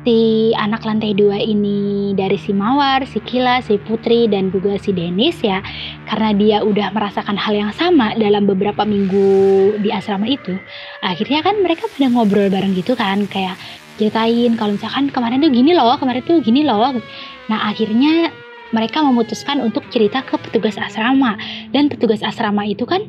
[0.00, 4.96] si anak lantai dua ini dari si Mawar, si Kila, si Putri, dan juga si
[4.96, 5.60] Dennis ya,
[6.08, 10.56] karena dia udah merasakan hal yang sama dalam beberapa minggu di asrama itu,
[11.04, 13.60] akhirnya kan mereka pada ngobrol bareng gitu kan, kayak
[14.00, 16.96] ceritain kalau misalkan kemarin tuh gini loh, kemarin tuh gini loh.
[17.50, 18.30] Nah, akhirnya
[18.70, 21.34] mereka memutuskan untuk cerita ke petugas asrama,
[21.74, 23.02] dan petugas asrama itu kan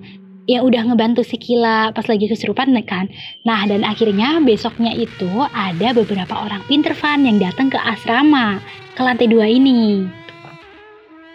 [0.49, 3.07] yang udah ngebantu si Kila pas lagi kesurupan kan.
[3.45, 8.57] Nah dan akhirnya besoknya itu ada beberapa orang pinter Van yang datang ke asrama
[8.97, 10.09] ke lantai dua ini.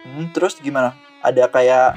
[0.03, 0.91] Hmm, terus gimana?
[1.23, 1.89] Ada kayak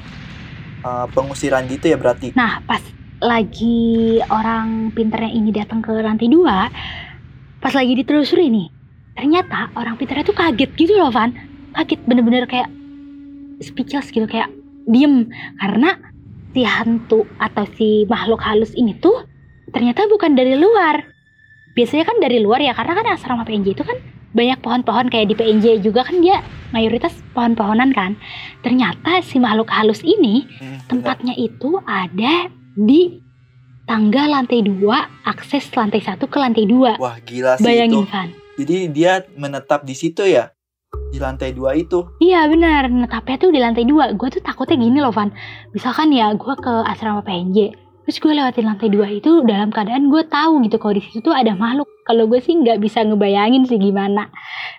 [0.87, 2.31] uh, pengusiran gitu ya berarti?
[2.33, 2.81] Nah pas
[3.21, 6.71] lagi orang pinternya ini datang ke lantai dua,
[7.61, 8.67] pas lagi ditelusuri nih,
[9.15, 11.35] ternyata orang pinternya tuh kaget gitu loh Van,
[11.75, 12.69] kaget bener-bener kayak
[13.61, 14.49] speechless gitu kayak
[14.89, 15.29] diem
[15.61, 15.97] karena
[16.51, 19.23] si hantu atau si makhluk halus ini tuh
[19.71, 21.07] ternyata bukan dari luar.
[21.71, 23.95] Biasanya kan dari luar ya karena kan asrama PNJ itu kan
[24.31, 26.43] banyak pohon-pohon kayak di PNJ juga kan dia
[26.75, 28.19] mayoritas pohon-pohonan kan.
[28.63, 33.23] Ternyata si makhluk halus ini Hmm, tempatnya itu ada di
[33.87, 36.99] tangga lantai dua, akses lantai satu ke lantai dua.
[36.99, 38.11] Wah gila sih Bayangin itu.
[38.11, 38.40] Van.
[38.61, 40.53] Jadi dia menetap di situ ya?
[41.09, 42.05] Di lantai dua itu.
[42.19, 44.13] Iya benar, netapnya tuh di lantai dua.
[44.13, 45.33] Gue tuh takutnya gini loh Van.
[45.71, 50.23] Misalkan ya gue ke asrama PNJ, terus gue lewatin lantai dua itu dalam keadaan gue
[50.25, 51.89] tahu gitu kalau di situ tuh ada makhluk.
[52.03, 54.29] Kalau gue sih nggak bisa ngebayangin sih gimana.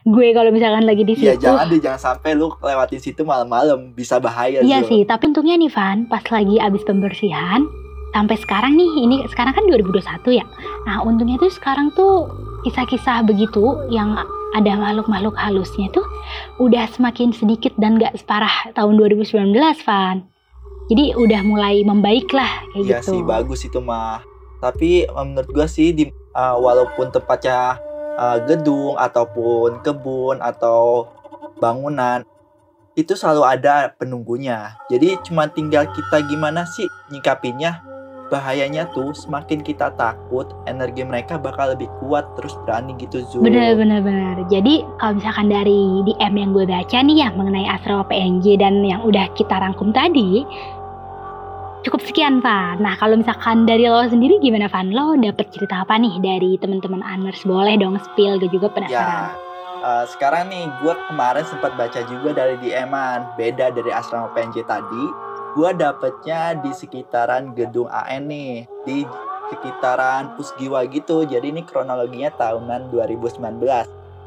[0.05, 1.43] Gue kalau misalkan lagi di Ya situ.
[1.43, 5.71] jangan deh jangan sampai lu lewatin situ malam-malam bisa bahaya Iya sih, tapi untungnya nih
[5.71, 7.65] Van, pas lagi abis pembersihan,
[8.13, 10.45] sampai sekarang nih, ini sekarang kan 2021 ya.
[10.85, 12.29] Nah untungnya tuh sekarang tuh
[12.63, 14.15] kisah-kisah begitu yang
[14.53, 16.05] ada makhluk-makhluk halusnya tuh
[16.61, 19.57] udah semakin sedikit dan gak separah tahun 2019
[19.89, 20.29] Van.
[20.93, 23.17] Jadi udah mulai membaik lah kayak Iya gitu.
[23.17, 24.21] sih bagus itu mah.
[24.61, 27.81] Tapi menurut gua sih di uh, walaupun tempatnya
[28.21, 31.09] uh, gedung ataupun kebun atau
[31.59, 32.23] bangunan
[32.93, 34.77] itu selalu ada penunggunya.
[34.93, 37.92] Jadi cuma tinggal kita gimana sih nyikapinya.
[38.33, 43.45] Bahayanya tuh semakin kita takut, energi mereka bakal lebih kuat terus berani gitu Zul.
[43.45, 44.41] Bener bener bener.
[44.49, 49.05] Jadi kalau misalkan dari DM yang gue baca nih ya mengenai asrama PNJ dan yang
[49.05, 50.49] udah kita rangkum tadi,
[51.85, 52.81] cukup sekian Van.
[52.81, 54.89] Nah kalau misalkan dari lo sendiri gimana Van?
[54.89, 57.45] Lo dapet cerita apa nih dari teman-teman Aners?
[57.45, 58.97] Boleh dong spill, gue juga penasaran.
[58.97, 59.37] Ya,
[59.83, 65.05] eh, sekarang nih gue kemarin sempat baca juga dari DM-an beda dari asrama PNJ tadi.
[65.53, 69.05] Gue dapetnya di sekitaran gedung AN nih, di
[69.53, 71.29] sekitaran Pusgiwa gitu.
[71.29, 73.37] Jadi ini kronologinya tahunan 2019.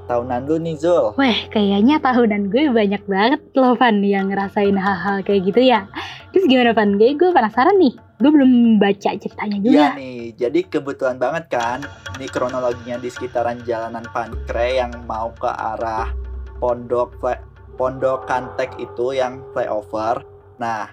[0.06, 1.18] Tahunan lu nih Zul.
[1.18, 5.90] Weh, kayaknya tahunan gue banyak banget loh Van yang ngerasain hal-hal kayak gitu ya.
[6.30, 6.94] Terus gimana Van?
[6.94, 7.98] Gue, gue penasaran nih.
[8.16, 9.76] gue belum baca ceritanya juga.
[9.76, 11.84] Iya nih, jadi kebetulan banget kan
[12.16, 16.08] ini kronologinya di sekitaran jalanan Pankre yang mau ke arah
[16.64, 17.20] pondok
[17.76, 20.24] pondok Kantek itu yang flyover.
[20.56, 20.88] Nah,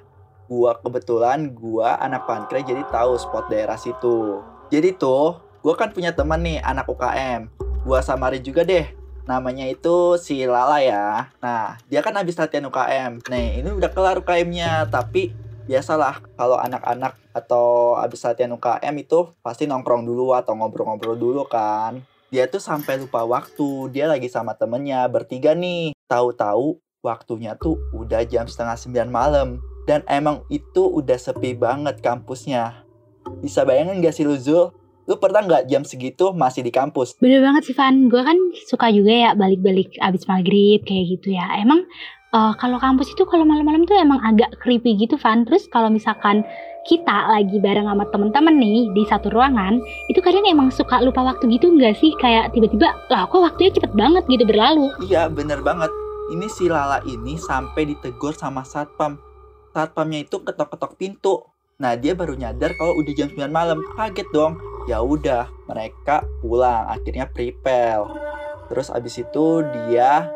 [0.53, 4.45] gua kebetulan gua anak Pankre jadi tahu spot daerah situ.
[4.69, 7.49] Jadi tuh, gua kan punya teman nih anak UKM.
[7.89, 8.85] Gua samarin juga deh.
[9.25, 11.33] Namanya itu si Lala ya.
[11.41, 13.25] Nah, dia kan habis latihan UKM.
[13.33, 15.33] Nih, ini udah kelar UKM-nya, tapi
[15.65, 22.05] biasalah kalau anak-anak atau habis latihan UKM itu pasti nongkrong dulu atau ngobrol-ngobrol dulu kan.
[22.29, 23.89] Dia tuh sampai lupa waktu.
[23.95, 25.97] Dia lagi sama temennya bertiga nih.
[26.09, 29.72] Tahu-tahu waktunya tuh udah jam setengah sembilan malam.
[29.89, 32.87] Dan emang itu udah sepi banget kampusnya.
[33.43, 34.71] Bisa bayangin gak sih lu Zul?
[35.03, 37.19] Lu pernah nggak jam segitu masih di kampus?
[37.19, 38.39] Bener banget sih Van, gue kan
[38.71, 41.59] suka juga ya balik-balik abis maghrib kayak gitu ya.
[41.59, 41.83] Emang
[42.31, 45.43] uh, kalau kampus itu kalau malam-malam tuh emang agak creepy gitu Van.
[45.43, 46.47] Terus kalau misalkan
[46.87, 51.51] kita lagi bareng sama temen-temen nih di satu ruangan, itu kadang emang suka lupa waktu
[51.51, 52.15] gitu nggak sih?
[52.23, 54.87] Kayak tiba-tiba, lah kok waktunya cepet banget gitu berlalu.
[55.03, 55.91] Iya bener banget.
[56.31, 59.32] Ini si Lala ini sampai ditegur sama satpam.
[59.73, 61.49] Satpamnya itu ketok-ketok pintu.
[61.81, 63.81] Nah dia baru nyadar kalau udah jam 9 malam.
[63.97, 64.61] Kaget dong.
[64.85, 66.93] Ya udah mereka pulang.
[66.93, 68.05] Akhirnya prepare.
[68.69, 70.29] Terus abis itu dia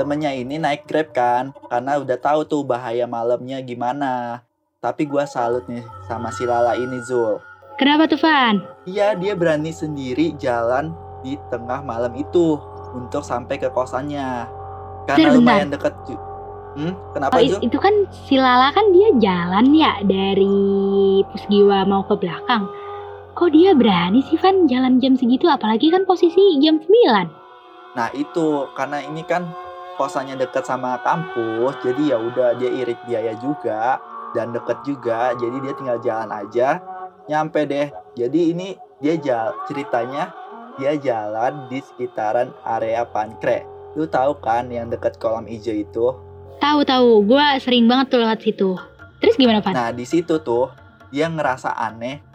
[0.00, 1.52] temennya ini naik grab kan.
[1.68, 4.40] Karena udah tahu tuh bahaya malamnya gimana.
[4.80, 7.36] Tapi gua salut nih sama si Lala ini Zul.
[7.76, 8.64] Kenapa tuh Van?
[8.88, 12.56] iya dia berani sendiri jalan di tengah malam itu
[12.96, 14.48] untuk sampai ke kosannya.
[15.04, 15.94] Karena Bentar, lumayan deket
[16.76, 22.20] Hmm, kenapa oh, Itu kan si Lala kan dia jalan ya dari Pusgiwa mau ke
[22.20, 22.68] belakang.
[23.32, 25.48] Kok dia berani sih Van jalan jam segitu?
[25.48, 27.96] Apalagi kan posisi jam 9?
[27.96, 29.48] Nah itu karena ini kan
[29.96, 33.96] kosannya dekat sama kampus jadi ya udah dia irit biaya juga
[34.36, 36.68] dan deket juga jadi dia tinggal jalan aja
[37.24, 37.88] nyampe deh.
[38.16, 38.68] Jadi ini
[39.00, 40.32] dia jalan ceritanya
[40.76, 43.64] dia jalan di sekitaran area Pankre.
[43.96, 46.12] Lu tahu kan yang dekat kolam hijau itu
[46.62, 48.70] tahu tahu gue sering banget tuh lewat situ
[49.20, 49.72] terus gimana Pan?
[49.72, 50.72] nah di situ tuh
[51.10, 52.26] dia ngerasa aneh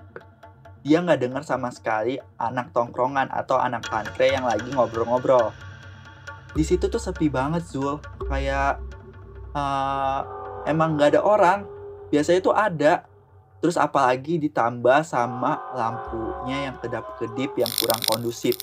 [0.82, 5.54] dia nggak dengar sama sekali anak tongkrongan atau anak pankre yang lagi ngobrol-ngobrol.
[6.58, 8.82] Di situ tuh sepi banget Zul, kayak
[9.54, 10.20] uh,
[10.66, 11.60] emang nggak ada orang.
[12.10, 13.06] Biasanya tuh ada.
[13.62, 18.58] Terus apalagi ditambah sama lampunya yang kedap-kedip yang kurang kondusif.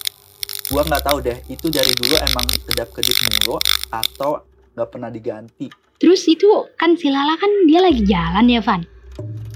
[0.74, 3.62] Gua nggak tahu deh, itu dari dulu emang kedap-kedip mulu
[3.94, 4.42] atau
[4.78, 5.66] nggak pernah diganti.
[5.98, 6.46] Terus itu
[6.78, 8.86] kan si Lala kan dia lagi jalan ya Van.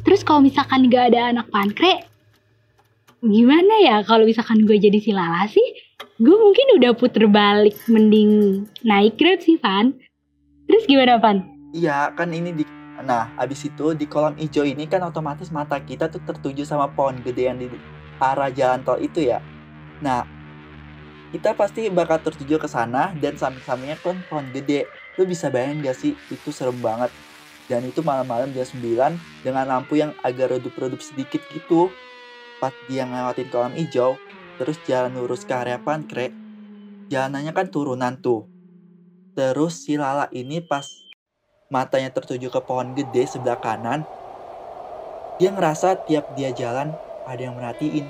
[0.02, 2.02] Terus kalau misalkan nggak ada anak pankre,
[3.22, 5.62] gimana ya kalau misalkan gue jadi si Lala sih
[6.18, 9.94] gue mungkin udah puter balik mending naik grab sih Van
[10.66, 11.46] terus gimana Van?
[11.70, 12.66] Iya kan ini di
[13.02, 17.18] nah abis itu di kolam hijau ini kan otomatis mata kita tuh tertuju sama pohon
[17.22, 17.70] gede yang di
[18.18, 19.38] arah jalan tol itu ya
[20.02, 20.26] nah
[21.30, 24.86] kita pasti bakal tertuju ke sana dan samping-sampingnya kan pohon gede
[25.20, 27.12] lu bisa bayangin gak sih itu serem banget
[27.68, 31.92] dan itu malam-malam jam 9 dengan lampu yang agak redup-redup sedikit gitu
[32.62, 34.14] pas dia ngelewatin kolam hijau,
[34.54, 36.30] terus jalan lurus ke area Pankre,
[37.10, 38.46] jalanannya kan turunan tuh.
[39.34, 40.86] Terus si Lala ini pas
[41.66, 44.06] matanya tertuju ke pohon gede sebelah kanan,
[45.42, 46.94] dia ngerasa tiap dia jalan
[47.26, 48.06] ada yang merhatiin.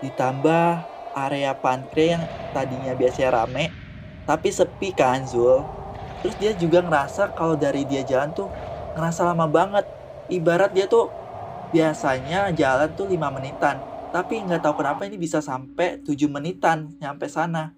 [0.00, 2.24] Ditambah area Pankre yang
[2.56, 3.68] tadinya biasanya rame,
[4.24, 5.60] tapi sepi kan Zul.
[6.26, 8.50] Terus dia juga ngerasa kalau dari dia jalan tuh
[8.98, 9.86] ngerasa lama banget.
[10.26, 11.06] Ibarat dia tuh
[11.70, 13.78] biasanya jalan tuh 5 menitan.
[14.10, 17.70] Tapi nggak tahu kenapa ini bisa sampai 7 menitan nyampe sana.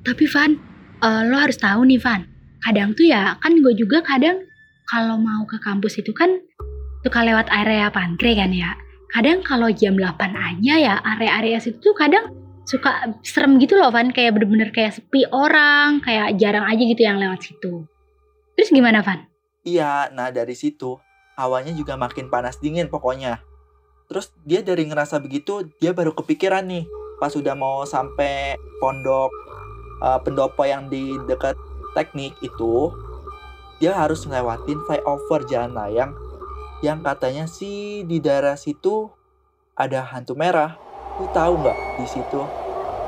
[0.00, 0.56] Tapi Van,
[1.04, 2.24] uh, lo harus tahu nih Van.
[2.64, 4.40] Kadang tuh ya, kan gue juga kadang
[4.88, 6.40] kalau mau ke kampus itu kan
[7.04, 8.72] suka lewat area pankre kan ya.
[9.12, 12.32] Kadang kalau jam 8 aja ya area-area situ tuh kadang
[12.64, 14.10] suka serem gitu loh Van.
[14.10, 17.84] Kayak bener-bener kayak sepi orang, kayak jarang aja gitu yang lewat situ.
[18.58, 19.28] Terus gimana Van?
[19.64, 21.00] Iya, nah dari situ
[21.34, 23.42] awalnya juga makin panas dingin pokoknya.
[24.06, 26.84] Terus dia dari ngerasa begitu, dia baru kepikiran nih
[27.16, 29.30] pas sudah mau sampai pondok
[30.02, 31.56] uh, pendopo yang di dekat
[31.94, 32.90] teknik itu,
[33.80, 36.12] dia harus ngelewatin flyover jalan layang
[36.84, 39.08] yang katanya sih di daerah situ
[39.72, 40.76] ada hantu merah.
[41.20, 42.40] Lu tahu nggak di situ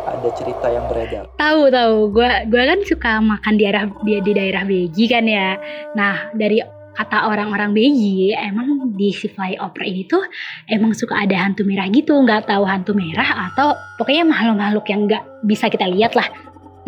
[0.06, 1.26] ada cerita yang beredar?
[1.34, 5.58] Tahu tahu, gua gua kan suka makan di daerah di, di daerah Beji kan ya.
[5.98, 6.62] Nah dari
[6.96, 10.24] kata orang-orang BJ emang di si flyover ini tuh
[10.72, 15.20] emang suka ada hantu merah gitu nggak tahu hantu merah atau pokoknya makhluk-makhluk yang nggak
[15.44, 16.24] bisa kita lihat lah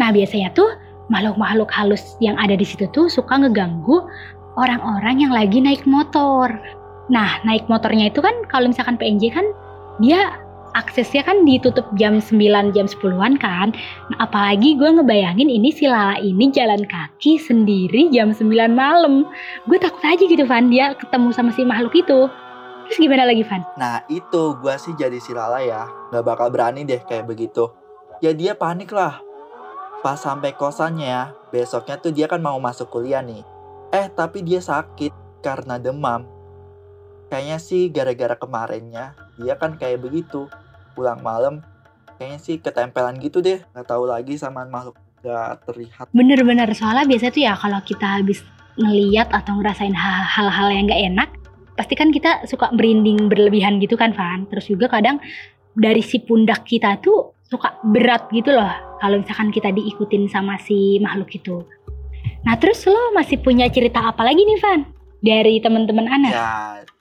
[0.00, 0.64] nah biasanya tuh
[1.12, 4.00] makhluk-makhluk halus yang ada di situ tuh suka ngeganggu
[4.56, 6.56] orang-orang yang lagi naik motor
[7.08, 9.46] Nah, naik motornya itu kan kalau misalkan PNJ kan
[9.98, 10.36] dia
[10.76, 13.72] aksesnya kan ditutup jam 9 jam 10-an kan.
[14.12, 19.24] Nah, apalagi gue ngebayangin ini si Lala ini jalan kaki sendiri jam 9 malam.
[19.64, 22.28] Gue takut aja gitu Van dia ketemu sama si makhluk itu.
[22.88, 23.60] Terus gimana lagi Van?
[23.76, 27.68] Nah itu gue sih jadi si Lala ya Gak bakal berani deh kayak begitu
[28.24, 29.20] Ya dia panik lah
[30.00, 33.44] Pas sampai kosannya Besoknya tuh dia kan mau masuk kuliah nih
[33.92, 35.12] Eh tapi dia sakit
[35.44, 36.37] karena demam
[37.28, 40.48] Kayaknya sih gara-gara kemarinnya Dia kan kayak begitu.
[40.96, 41.60] Pulang malam
[42.18, 43.62] Kayaknya sih ketempelan gitu deh.
[43.62, 46.10] Gak tahu lagi sama makhluk gak terlihat.
[46.10, 48.42] Bener-bener soalnya biasa tuh ya kalau kita habis
[48.78, 49.94] ngeliat atau ngerasain
[50.34, 51.30] hal-hal yang gak enak
[51.78, 54.50] pasti kan kita suka merinding berlebihan gitu kan Van?
[54.50, 55.22] Terus juga kadang
[55.78, 60.98] dari si pundak kita tuh suka berat gitu loh kalau misalkan kita diikutin sama si
[60.98, 61.62] makhluk itu.
[62.42, 64.80] Nah terus lo masih punya cerita apa lagi nih Van?
[65.22, 66.30] Dari teman-teman Ana?
[66.30, 66.50] Ya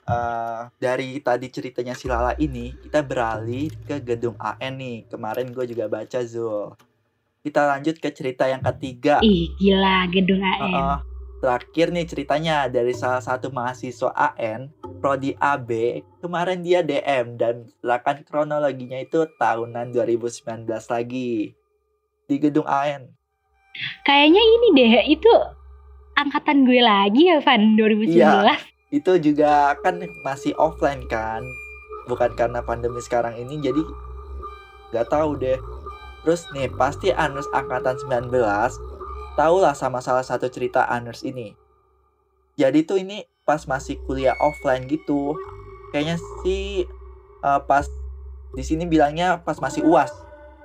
[0.08, 4.98] uh, dari tadi ceritanya si Lala ini Kita beralih ke gedung AN nih.
[5.12, 6.74] Kemarin gue juga baca Zul.
[7.44, 9.20] Kita lanjut ke cerita yang ketiga.
[9.22, 11.00] Ih gila gedung AN Uh-uh.
[11.38, 18.26] Terakhir nih ceritanya dari salah satu mahasiswa AN, Prodi AB, kemarin dia DM dan silakan
[18.26, 21.54] kronologinya itu tahunan 2019 lagi.
[22.26, 23.14] Di gedung AN.
[24.02, 25.30] kayaknya ini deh itu
[26.18, 28.58] angkatan gue lagi ya Van 2019 Iya.
[28.88, 31.44] Itu juga kan masih offline kan,
[32.08, 33.84] bukan karena pandemi sekarang ini jadi
[34.96, 35.60] nggak tahu deh.
[36.24, 38.32] Terus nih pasti Anus angkatan 19
[39.36, 41.56] tahulah sama salah satu cerita Anus ini.
[42.58, 45.38] Jadi tuh ini pas masih kuliah offline gitu.
[45.92, 46.84] Kayaknya sih
[47.44, 47.86] eh, pas
[48.56, 50.12] di sini bilangnya pas masih UAS.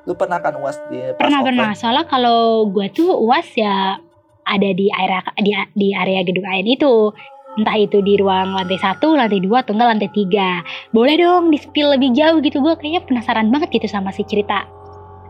[0.07, 1.47] Lu pernah kan UAS di pas pernah offline?
[1.53, 3.99] pernah soalnya kalau gue tuh uas ya
[4.43, 7.15] ada di area di, di area gedung AN itu
[7.59, 10.65] entah itu di ruang lantai satu, lantai dua, atau enggak lantai tiga.
[10.95, 14.65] Boleh dong di spill lebih jauh gitu gue kayaknya penasaran banget gitu sama si cerita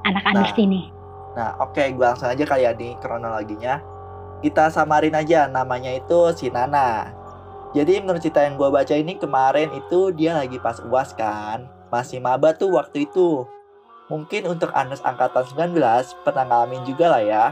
[0.07, 0.63] anak Anders Nah.
[0.63, 0.83] ini.
[1.33, 3.81] Nah, oke, gua langsung aja kali ya di kronologinya.
[4.45, 7.09] Kita samarin aja namanya itu si Nana.
[7.73, 11.65] Jadi menurut cerita yang gua baca ini kemarin itu dia lagi pas UAS kan.
[11.89, 13.49] Masih maba tuh waktu itu.
[14.13, 15.73] Mungkin untuk Anes angkatan 19
[16.21, 17.45] pernah ngalamin juga lah ya.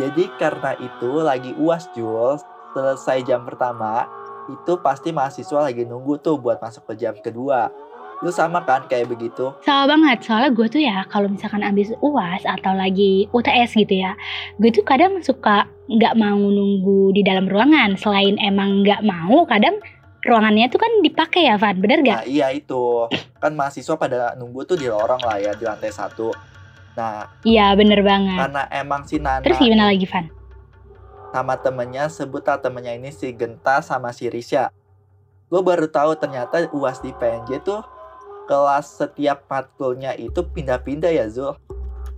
[0.00, 2.40] Jadi karena itu lagi UAS Jules,
[2.72, 4.08] selesai jam pertama,
[4.50, 7.70] itu pasti mahasiswa lagi nunggu tuh buat masuk ke jam kedua.
[8.22, 9.50] Lu sama kan kayak begitu?
[9.66, 14.14] Sama banget, soalnya gue tuh ya kalau misalkan abis UAS atau lagi UTS gitu ya,
[14.62, 17.98] gue tuh kadang suka nggak mau nunggu di dalam ruangan.
[17.98, 19.74] Selain emang nggak mau, kadang
[20.22, 22.22] ruangannya tuh kan dipakai ya Van, bener gak?
[22.22, 23.10] Nah iya itu
[23.42, 26.30] kan mahasiswa pada nunggu tuh di lorong lah ya di lantai satu.
[26.94, 28.38] Nah Iya bener banget.
[28.38, 30.30] karena emang si Nana Terus gimana lagi Van?
[31.32, 34.68] Sama temennya sebutlah temennya ini si Genta sama si Risha.
[35.48, 37.80] Gue baru tahu ternyata uas di PNJ tuh
[38.46, 41.56] kelas setiap matkulnya itu pindah-pindah ya Zul.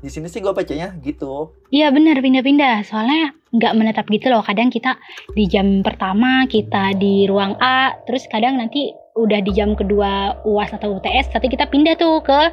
[0.03, 1.55] Di sini sih gue bacanya gitu.
[1.72, 4.42] Iya bener pindah-pindah, soalnya nggak menetap gitu loh.
[4.44, 4.98] Kadang kita
[5.33, 10.74] di jam pertama kita di ruang A, terus kadang nanti udah di jam kedua UAS
[10.74, 12.50] atau UTS, tapi kita pindah tuh ke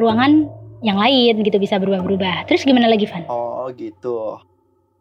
[0.00, 0.48] ruangan
[0.80, 2.48] yang lain gitu bisa berubah-berubah.
[2.48, 3.28] Terus gimana lagi Van?
[3.28, 4.40] Oh gitu.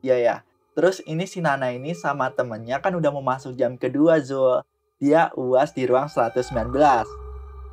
[0.03, 0.35] Iya ya.
[0.77, 4.61] Terus ini si Nana ini sama temennya kan udah mau masuk jam kedua Zul.
[4.99, 6.69] Dia uas di ruang 119.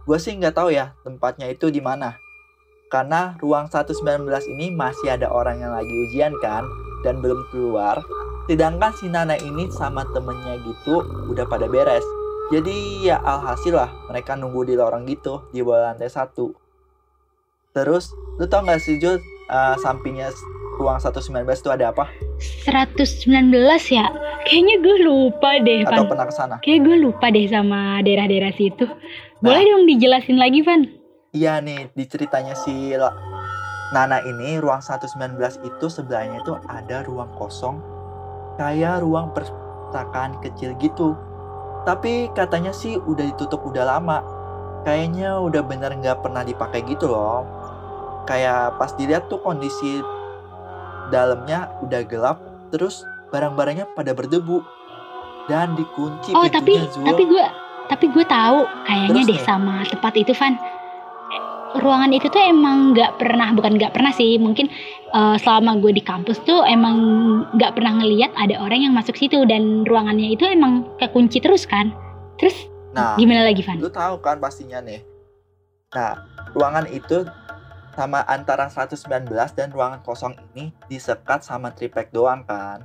[0.07, 2.17] Gue sih nggak tahu ya tempatnya itu di mana.
[2.87, 6.63] Karena ruang 119 ini masih ada orang yang lagi ujian kan
[7.03, 7.99] dan belum keluar.
[8.47, 12.07] Sedangkan si Nana ini sama temennya gitu udah pada beres.
[12.55, 16.55] Jadi ya alhasil lah mereka nunggu di lorong gitu di bawah lantai satu.
[17.75, 19.19] Terus lu tau gak sih Jul
[19.51, 20.31] eh, sampingnya
[20.77, 22.09] ruang 119 itu ada apa?
[22.69, 23.53] 119
[23.91, 24.07] ya?
[24.47, 26.11] Kayaknya gue lupa deh Atau Van.
[26.12, 26.55] pernah ke sana?
[26.62, 28.85] Kayak gue lupa deh sama daerah-daerah situ.
[29.41, 30.87] Boleh dong dijelasin lagi Van?
[31.33, 32.97] Iya nih, di ceritanya si
[33.93, 37.79] Nana ini ruang 119 itu sebelahnya itu ada ruang kosong
[38.59, 41.15] kayak ruang perpustakaan kecil gitu.
[41.87, 44.19] Tapi katanya sih udah ditutup udah lama.
[44.83, 47.47] Kayaknya udah bener nggak pernah dipakai gitu loh.
[48.27, 50.03] Kayak pas dilihat tuh kondisi
[51.11, 52.39] dalamnya udah gelap,
[52.71, 54.63] terus barang-barangnya pada berdebu
[55.47, 57.07] dan dikunci Oh tapi pintunya Zul.
[57.07, 57.45] tapi gue
[57.87, 59.47] tapi gue tahu kayaknya Terus deh nih?
[59.47, 60.55] sama tempat itu Van.
[60.59, 61.43] Eh,
[61.79, 64.67] Ruangan itu tuh emang nggak pernah bukan nggak pernah sih mungkin
[65.15, 66.97] eh, selama gue di kampus tuh emang
[67.55, 71.95] nggak pernah ngelihat ada orang yang masuk situ dan ruangannya itu emang kekunci terus kan.
[72.43, 72.55] Terus
[72.97, 73.77] Nah, gimana lagi Van?
[73.77, 75.05] Lu tahu kan pastinya nih.
[75.93, 76.17] Nah,
[76.57, 77.29] ruangan itu
[77.97, 82.84] sama antara 119 dan ruangan kosong ini disekat sama triplek doang kan.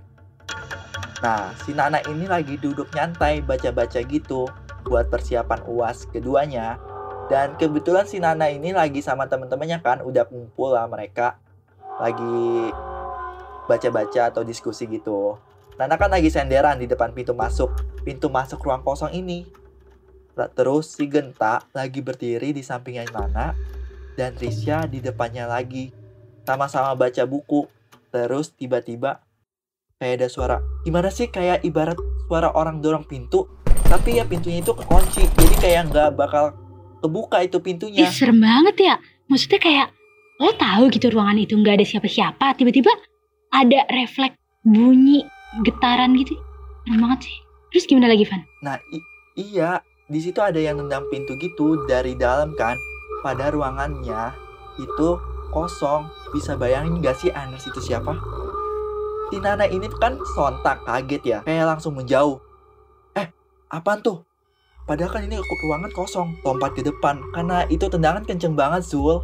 [1.20, 4.48] Nah, si Nana ini lagi duduk nyantai baca-baca gitu.
[4.82, 6.82] buat persiapan UAS keduanya.
[7.30, 11.38] Dan kebetulan si Nana ini lagi sama temen-temennya kan, udah kumpul lah mereka.
[12.02, 12.74] Lagi
[13.70, 15.38] baca-baca atau diskusi gitu.
[15.78, 17.70] Nana kan lagi senderan di depan pintu masuk,
[18.02, 19.46] pintu masuk ruang kosong ini.
[20.34, 23.54] Terus si Genta lagi berdiri di sampingnya Nana
[24.18, 25.92] dan Risha di depannya lagi.
[26.48, 27.68] Sama-sama baca buku.
[28.12, 29.24] Terus tiba-tiba
[30.02, 30.58] kayak ada suara.
[30.84, 31.96] Gimana sih kayak ibarat
[32.28, 33.48] suara orang dorong pintu,
[33.88, 35.30] tapi ya pintunya itu kekunci.
[35.32, 36.58] Jadi kayak nggak bakal
[37.00, 38.08] kebuka itu pintunya.
[38.08, 38.96] Ih, serem banget ya.
[39.30, 39.88] Maksudnya kayak
[40.42, 42.90] lo tahu gitu ruangan itu nggak ada siapa-siapa, tiba-tiba
[43.54, 45.24] ada refleks bunyi
[45.62, 46.34] getaran gitu.
[46.84, 47.38] Serem banget sih.
[47.72, 48.42] Terus gimana lagi, Van?
[48.66, 48.76] Nah,
[49.40, 49.80] iya,
[50.12, 52.76] di situ ada yang nendang pintu gitu dari dalam kan.
[53.22, 54.34] Pada ruangannya
[54.82, 55.10] itu
[55.54, 56.10] kosong.
[56.34, 58.18] Bisa bayangin gak sih Anders itu siapa?
[59.32, 62.36] Si Nana ini kan sontak kaget ya, kayak langsung menjauh.
[63.16, 63.32] Eh,
[63.72, 64.28] apaan tuh?
[64.84, 67.24] Padahal kan ini ruangan kosong, lompat ke depan.
[67.32, 69.24] Karena itu tendangan kenceng banget, Zul.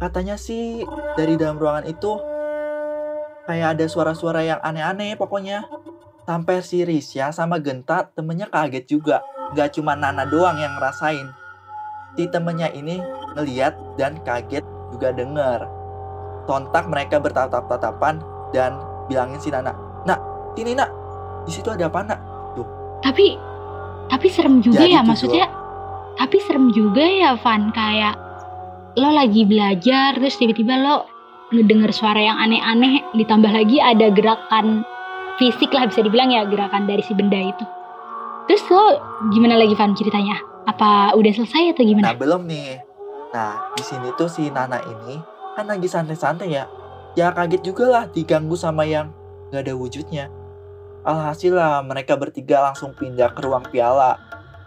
[0.00, 0.88] Katanya sih
[1.20, 2.16] dari dalam ruangan itu
[3.44, 5.68] kayak ada suara-suara yang aneh-aneh pokoknya.
[6.24, 9.20] Sampai si Risya sama Genta temennya kaget juga.
[9.52, 11.45] Gak cuma Nana doang yang ngerasain.
[12.16, 12.96] Si temennya ini
[13.36, 15.68] ngeliat dan kaget juga denger.
[16.48, 18.24] Sontak mereka bertatap-tatapan
[18.56, 20.18] dan bilangin si Nana, Nak,
[20.56, 20.88] sini nak,
[21.44, 22.20] di situ ada apa nak?
[23.04, 23.36] Tapi
[24.06, 25.46] tapi serem juga Jadi ya tuh, maksudnya.
[26.16, 28.14] Tapi serem juga ya Van kayak
[28.96, 31.04] lo lagi belajar terus tiba-tiba lo
[31.52, 34.80] ngedenger suara yang aneh-aneh ditambah lagi ada gerakan
[35.36, 37.64] fisik lah bisa dibilang ya gerakan dari si benda itu.
[38.48, 38.96] Terus lo
[39.34, 40.55] gimana lagi Van ceritanya?
[40.66, 42.12] Apa udah selesai atau Nah gimana?
[42.18, 42.82] belum nih.
[43.30, 45.16] Nah di sini tuh si Nana ini
[45.54, 46.66] kan lagi santai-santai ya.
[47.16, 49.14] Ya kaget juga lah diganggu sama yang
[49.54, 50.26] gak ada wujudnya.
[51.06, 54.18] Alhasil lah mereka bertiga langsung pindah ke ruang piala.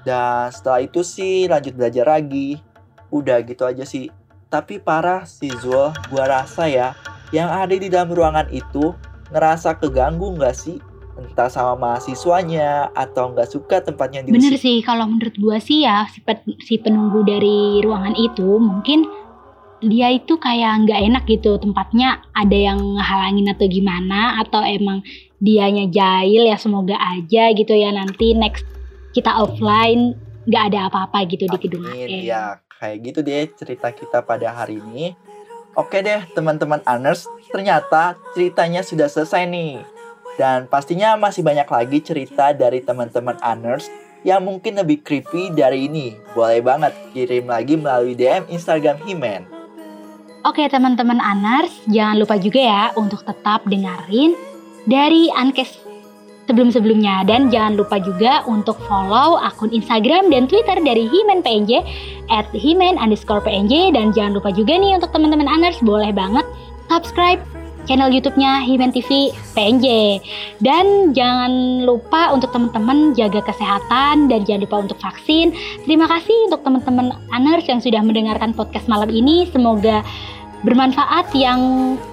[0.07, 2.63] Dan setelah itu sih lanjut belajar lagi.
[3.11, 4.07] Udah gitu aja sih.
[4.49, 6.97] Tapi parah sih Zul, gua rasa ya,
[7.29, 8.97] yang ada di dalam ruangan itu
[9.29, 10.81] ngerasa keganggu nggak sih?
[11.20, 14.59] Entah sama mahasiswanya atau nggak suka tempatnya Bener diusir.
[14.59, 19.03] sih kalau menurut gua sih ya si, pe- si penunggu dari ruangan itu mungkin
[19.80, 24.99] dia itu kayak nggak enak gitu tempatnya ada yang ngehalangin atau gimana atau emang
[25.39, 28.67] dianya jahil ya semoga aja gitu ya nanti next
[29.15, 32.28] kita offline nggak ada apa-apa gitu di gedung Amin.
[32.28, 35.15] Ya, kayak gitu deh cerita kita pada hari ini.
[35.78, 39.80] Oke deh, teman-teman Aners, ternyata ceritanya sudah selesai nih.
[40.39, 43.91] Dan pastinya masih banyak lagi cerita dari teman-teman Aners
[44.23, 46.15] yang mungkin lebih creepy dari ini.
[46.31, 49.43] Boleh banget kirim lagi melalui DM Instagram Himen.
[50.47, 54.39] Oke teman-teman Anars, jangan lupa juga ya untuk tetap dengerin
[54.87, 55.75] dari Ankes
[56.47, 61.83] sebelum-sebelumnya dan jangan lupa juga untuk follow akun Instagram dan Twitter dari Himen PNJ
[62.31, 66.47] at Himen underscore PNJ dan jangan lupa juga nih untuk teman-teman Anars boleh banget
[66.87, 67.37] subscribe
[67.89, 70.21] channel YouTube-nya Himen TV PNJ
[70.61, 75.49] dan jangan lupa untuk teman-teman jaga kesehatan dan jangan lupa untuk vaksin
[75.89, 79.49] Terima kasih untuk teman-teman Aners yang sudah mendengarkan podcast malam ini.
[79.49, 80.05] Semoga
[80.61, 81.33] bermanfaat.
[81.33, 81.61] Yang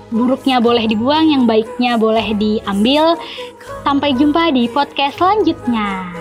[0.09, 3.20] buruknya boleh dibuang, yang baiknya boleh diambil.
[3.85, 6.14] Sampai jumpa di podcast selanjutnya.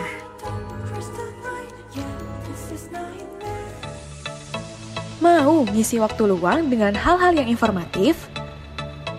[5.24, 8.35] Mau ngisi waktu luang dengan hal-hal yang informatif?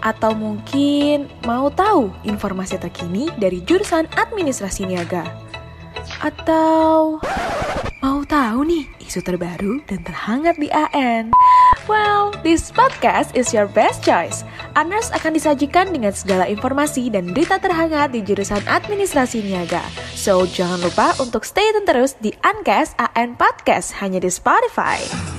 [0.05, 5.25] Atau mungkin mau tahu informasi terkini dari jurusan administrasi niaga?
[6.23, 7.21] Atau
[8.05, 11.33] mau tahu nih isu terbaru dan terhangat di AN?
[11.87, 14.43] Well, this podcast is your best choice.
[14.75, 19.83] Aners akan disajikan dengan segala informasi dan berita terhangat di jurusan administrasi niaga.
[20.19, 25.36] So, jangan lupa untuk stay tune terus di Ancast AN Podcast hanya di Spotify.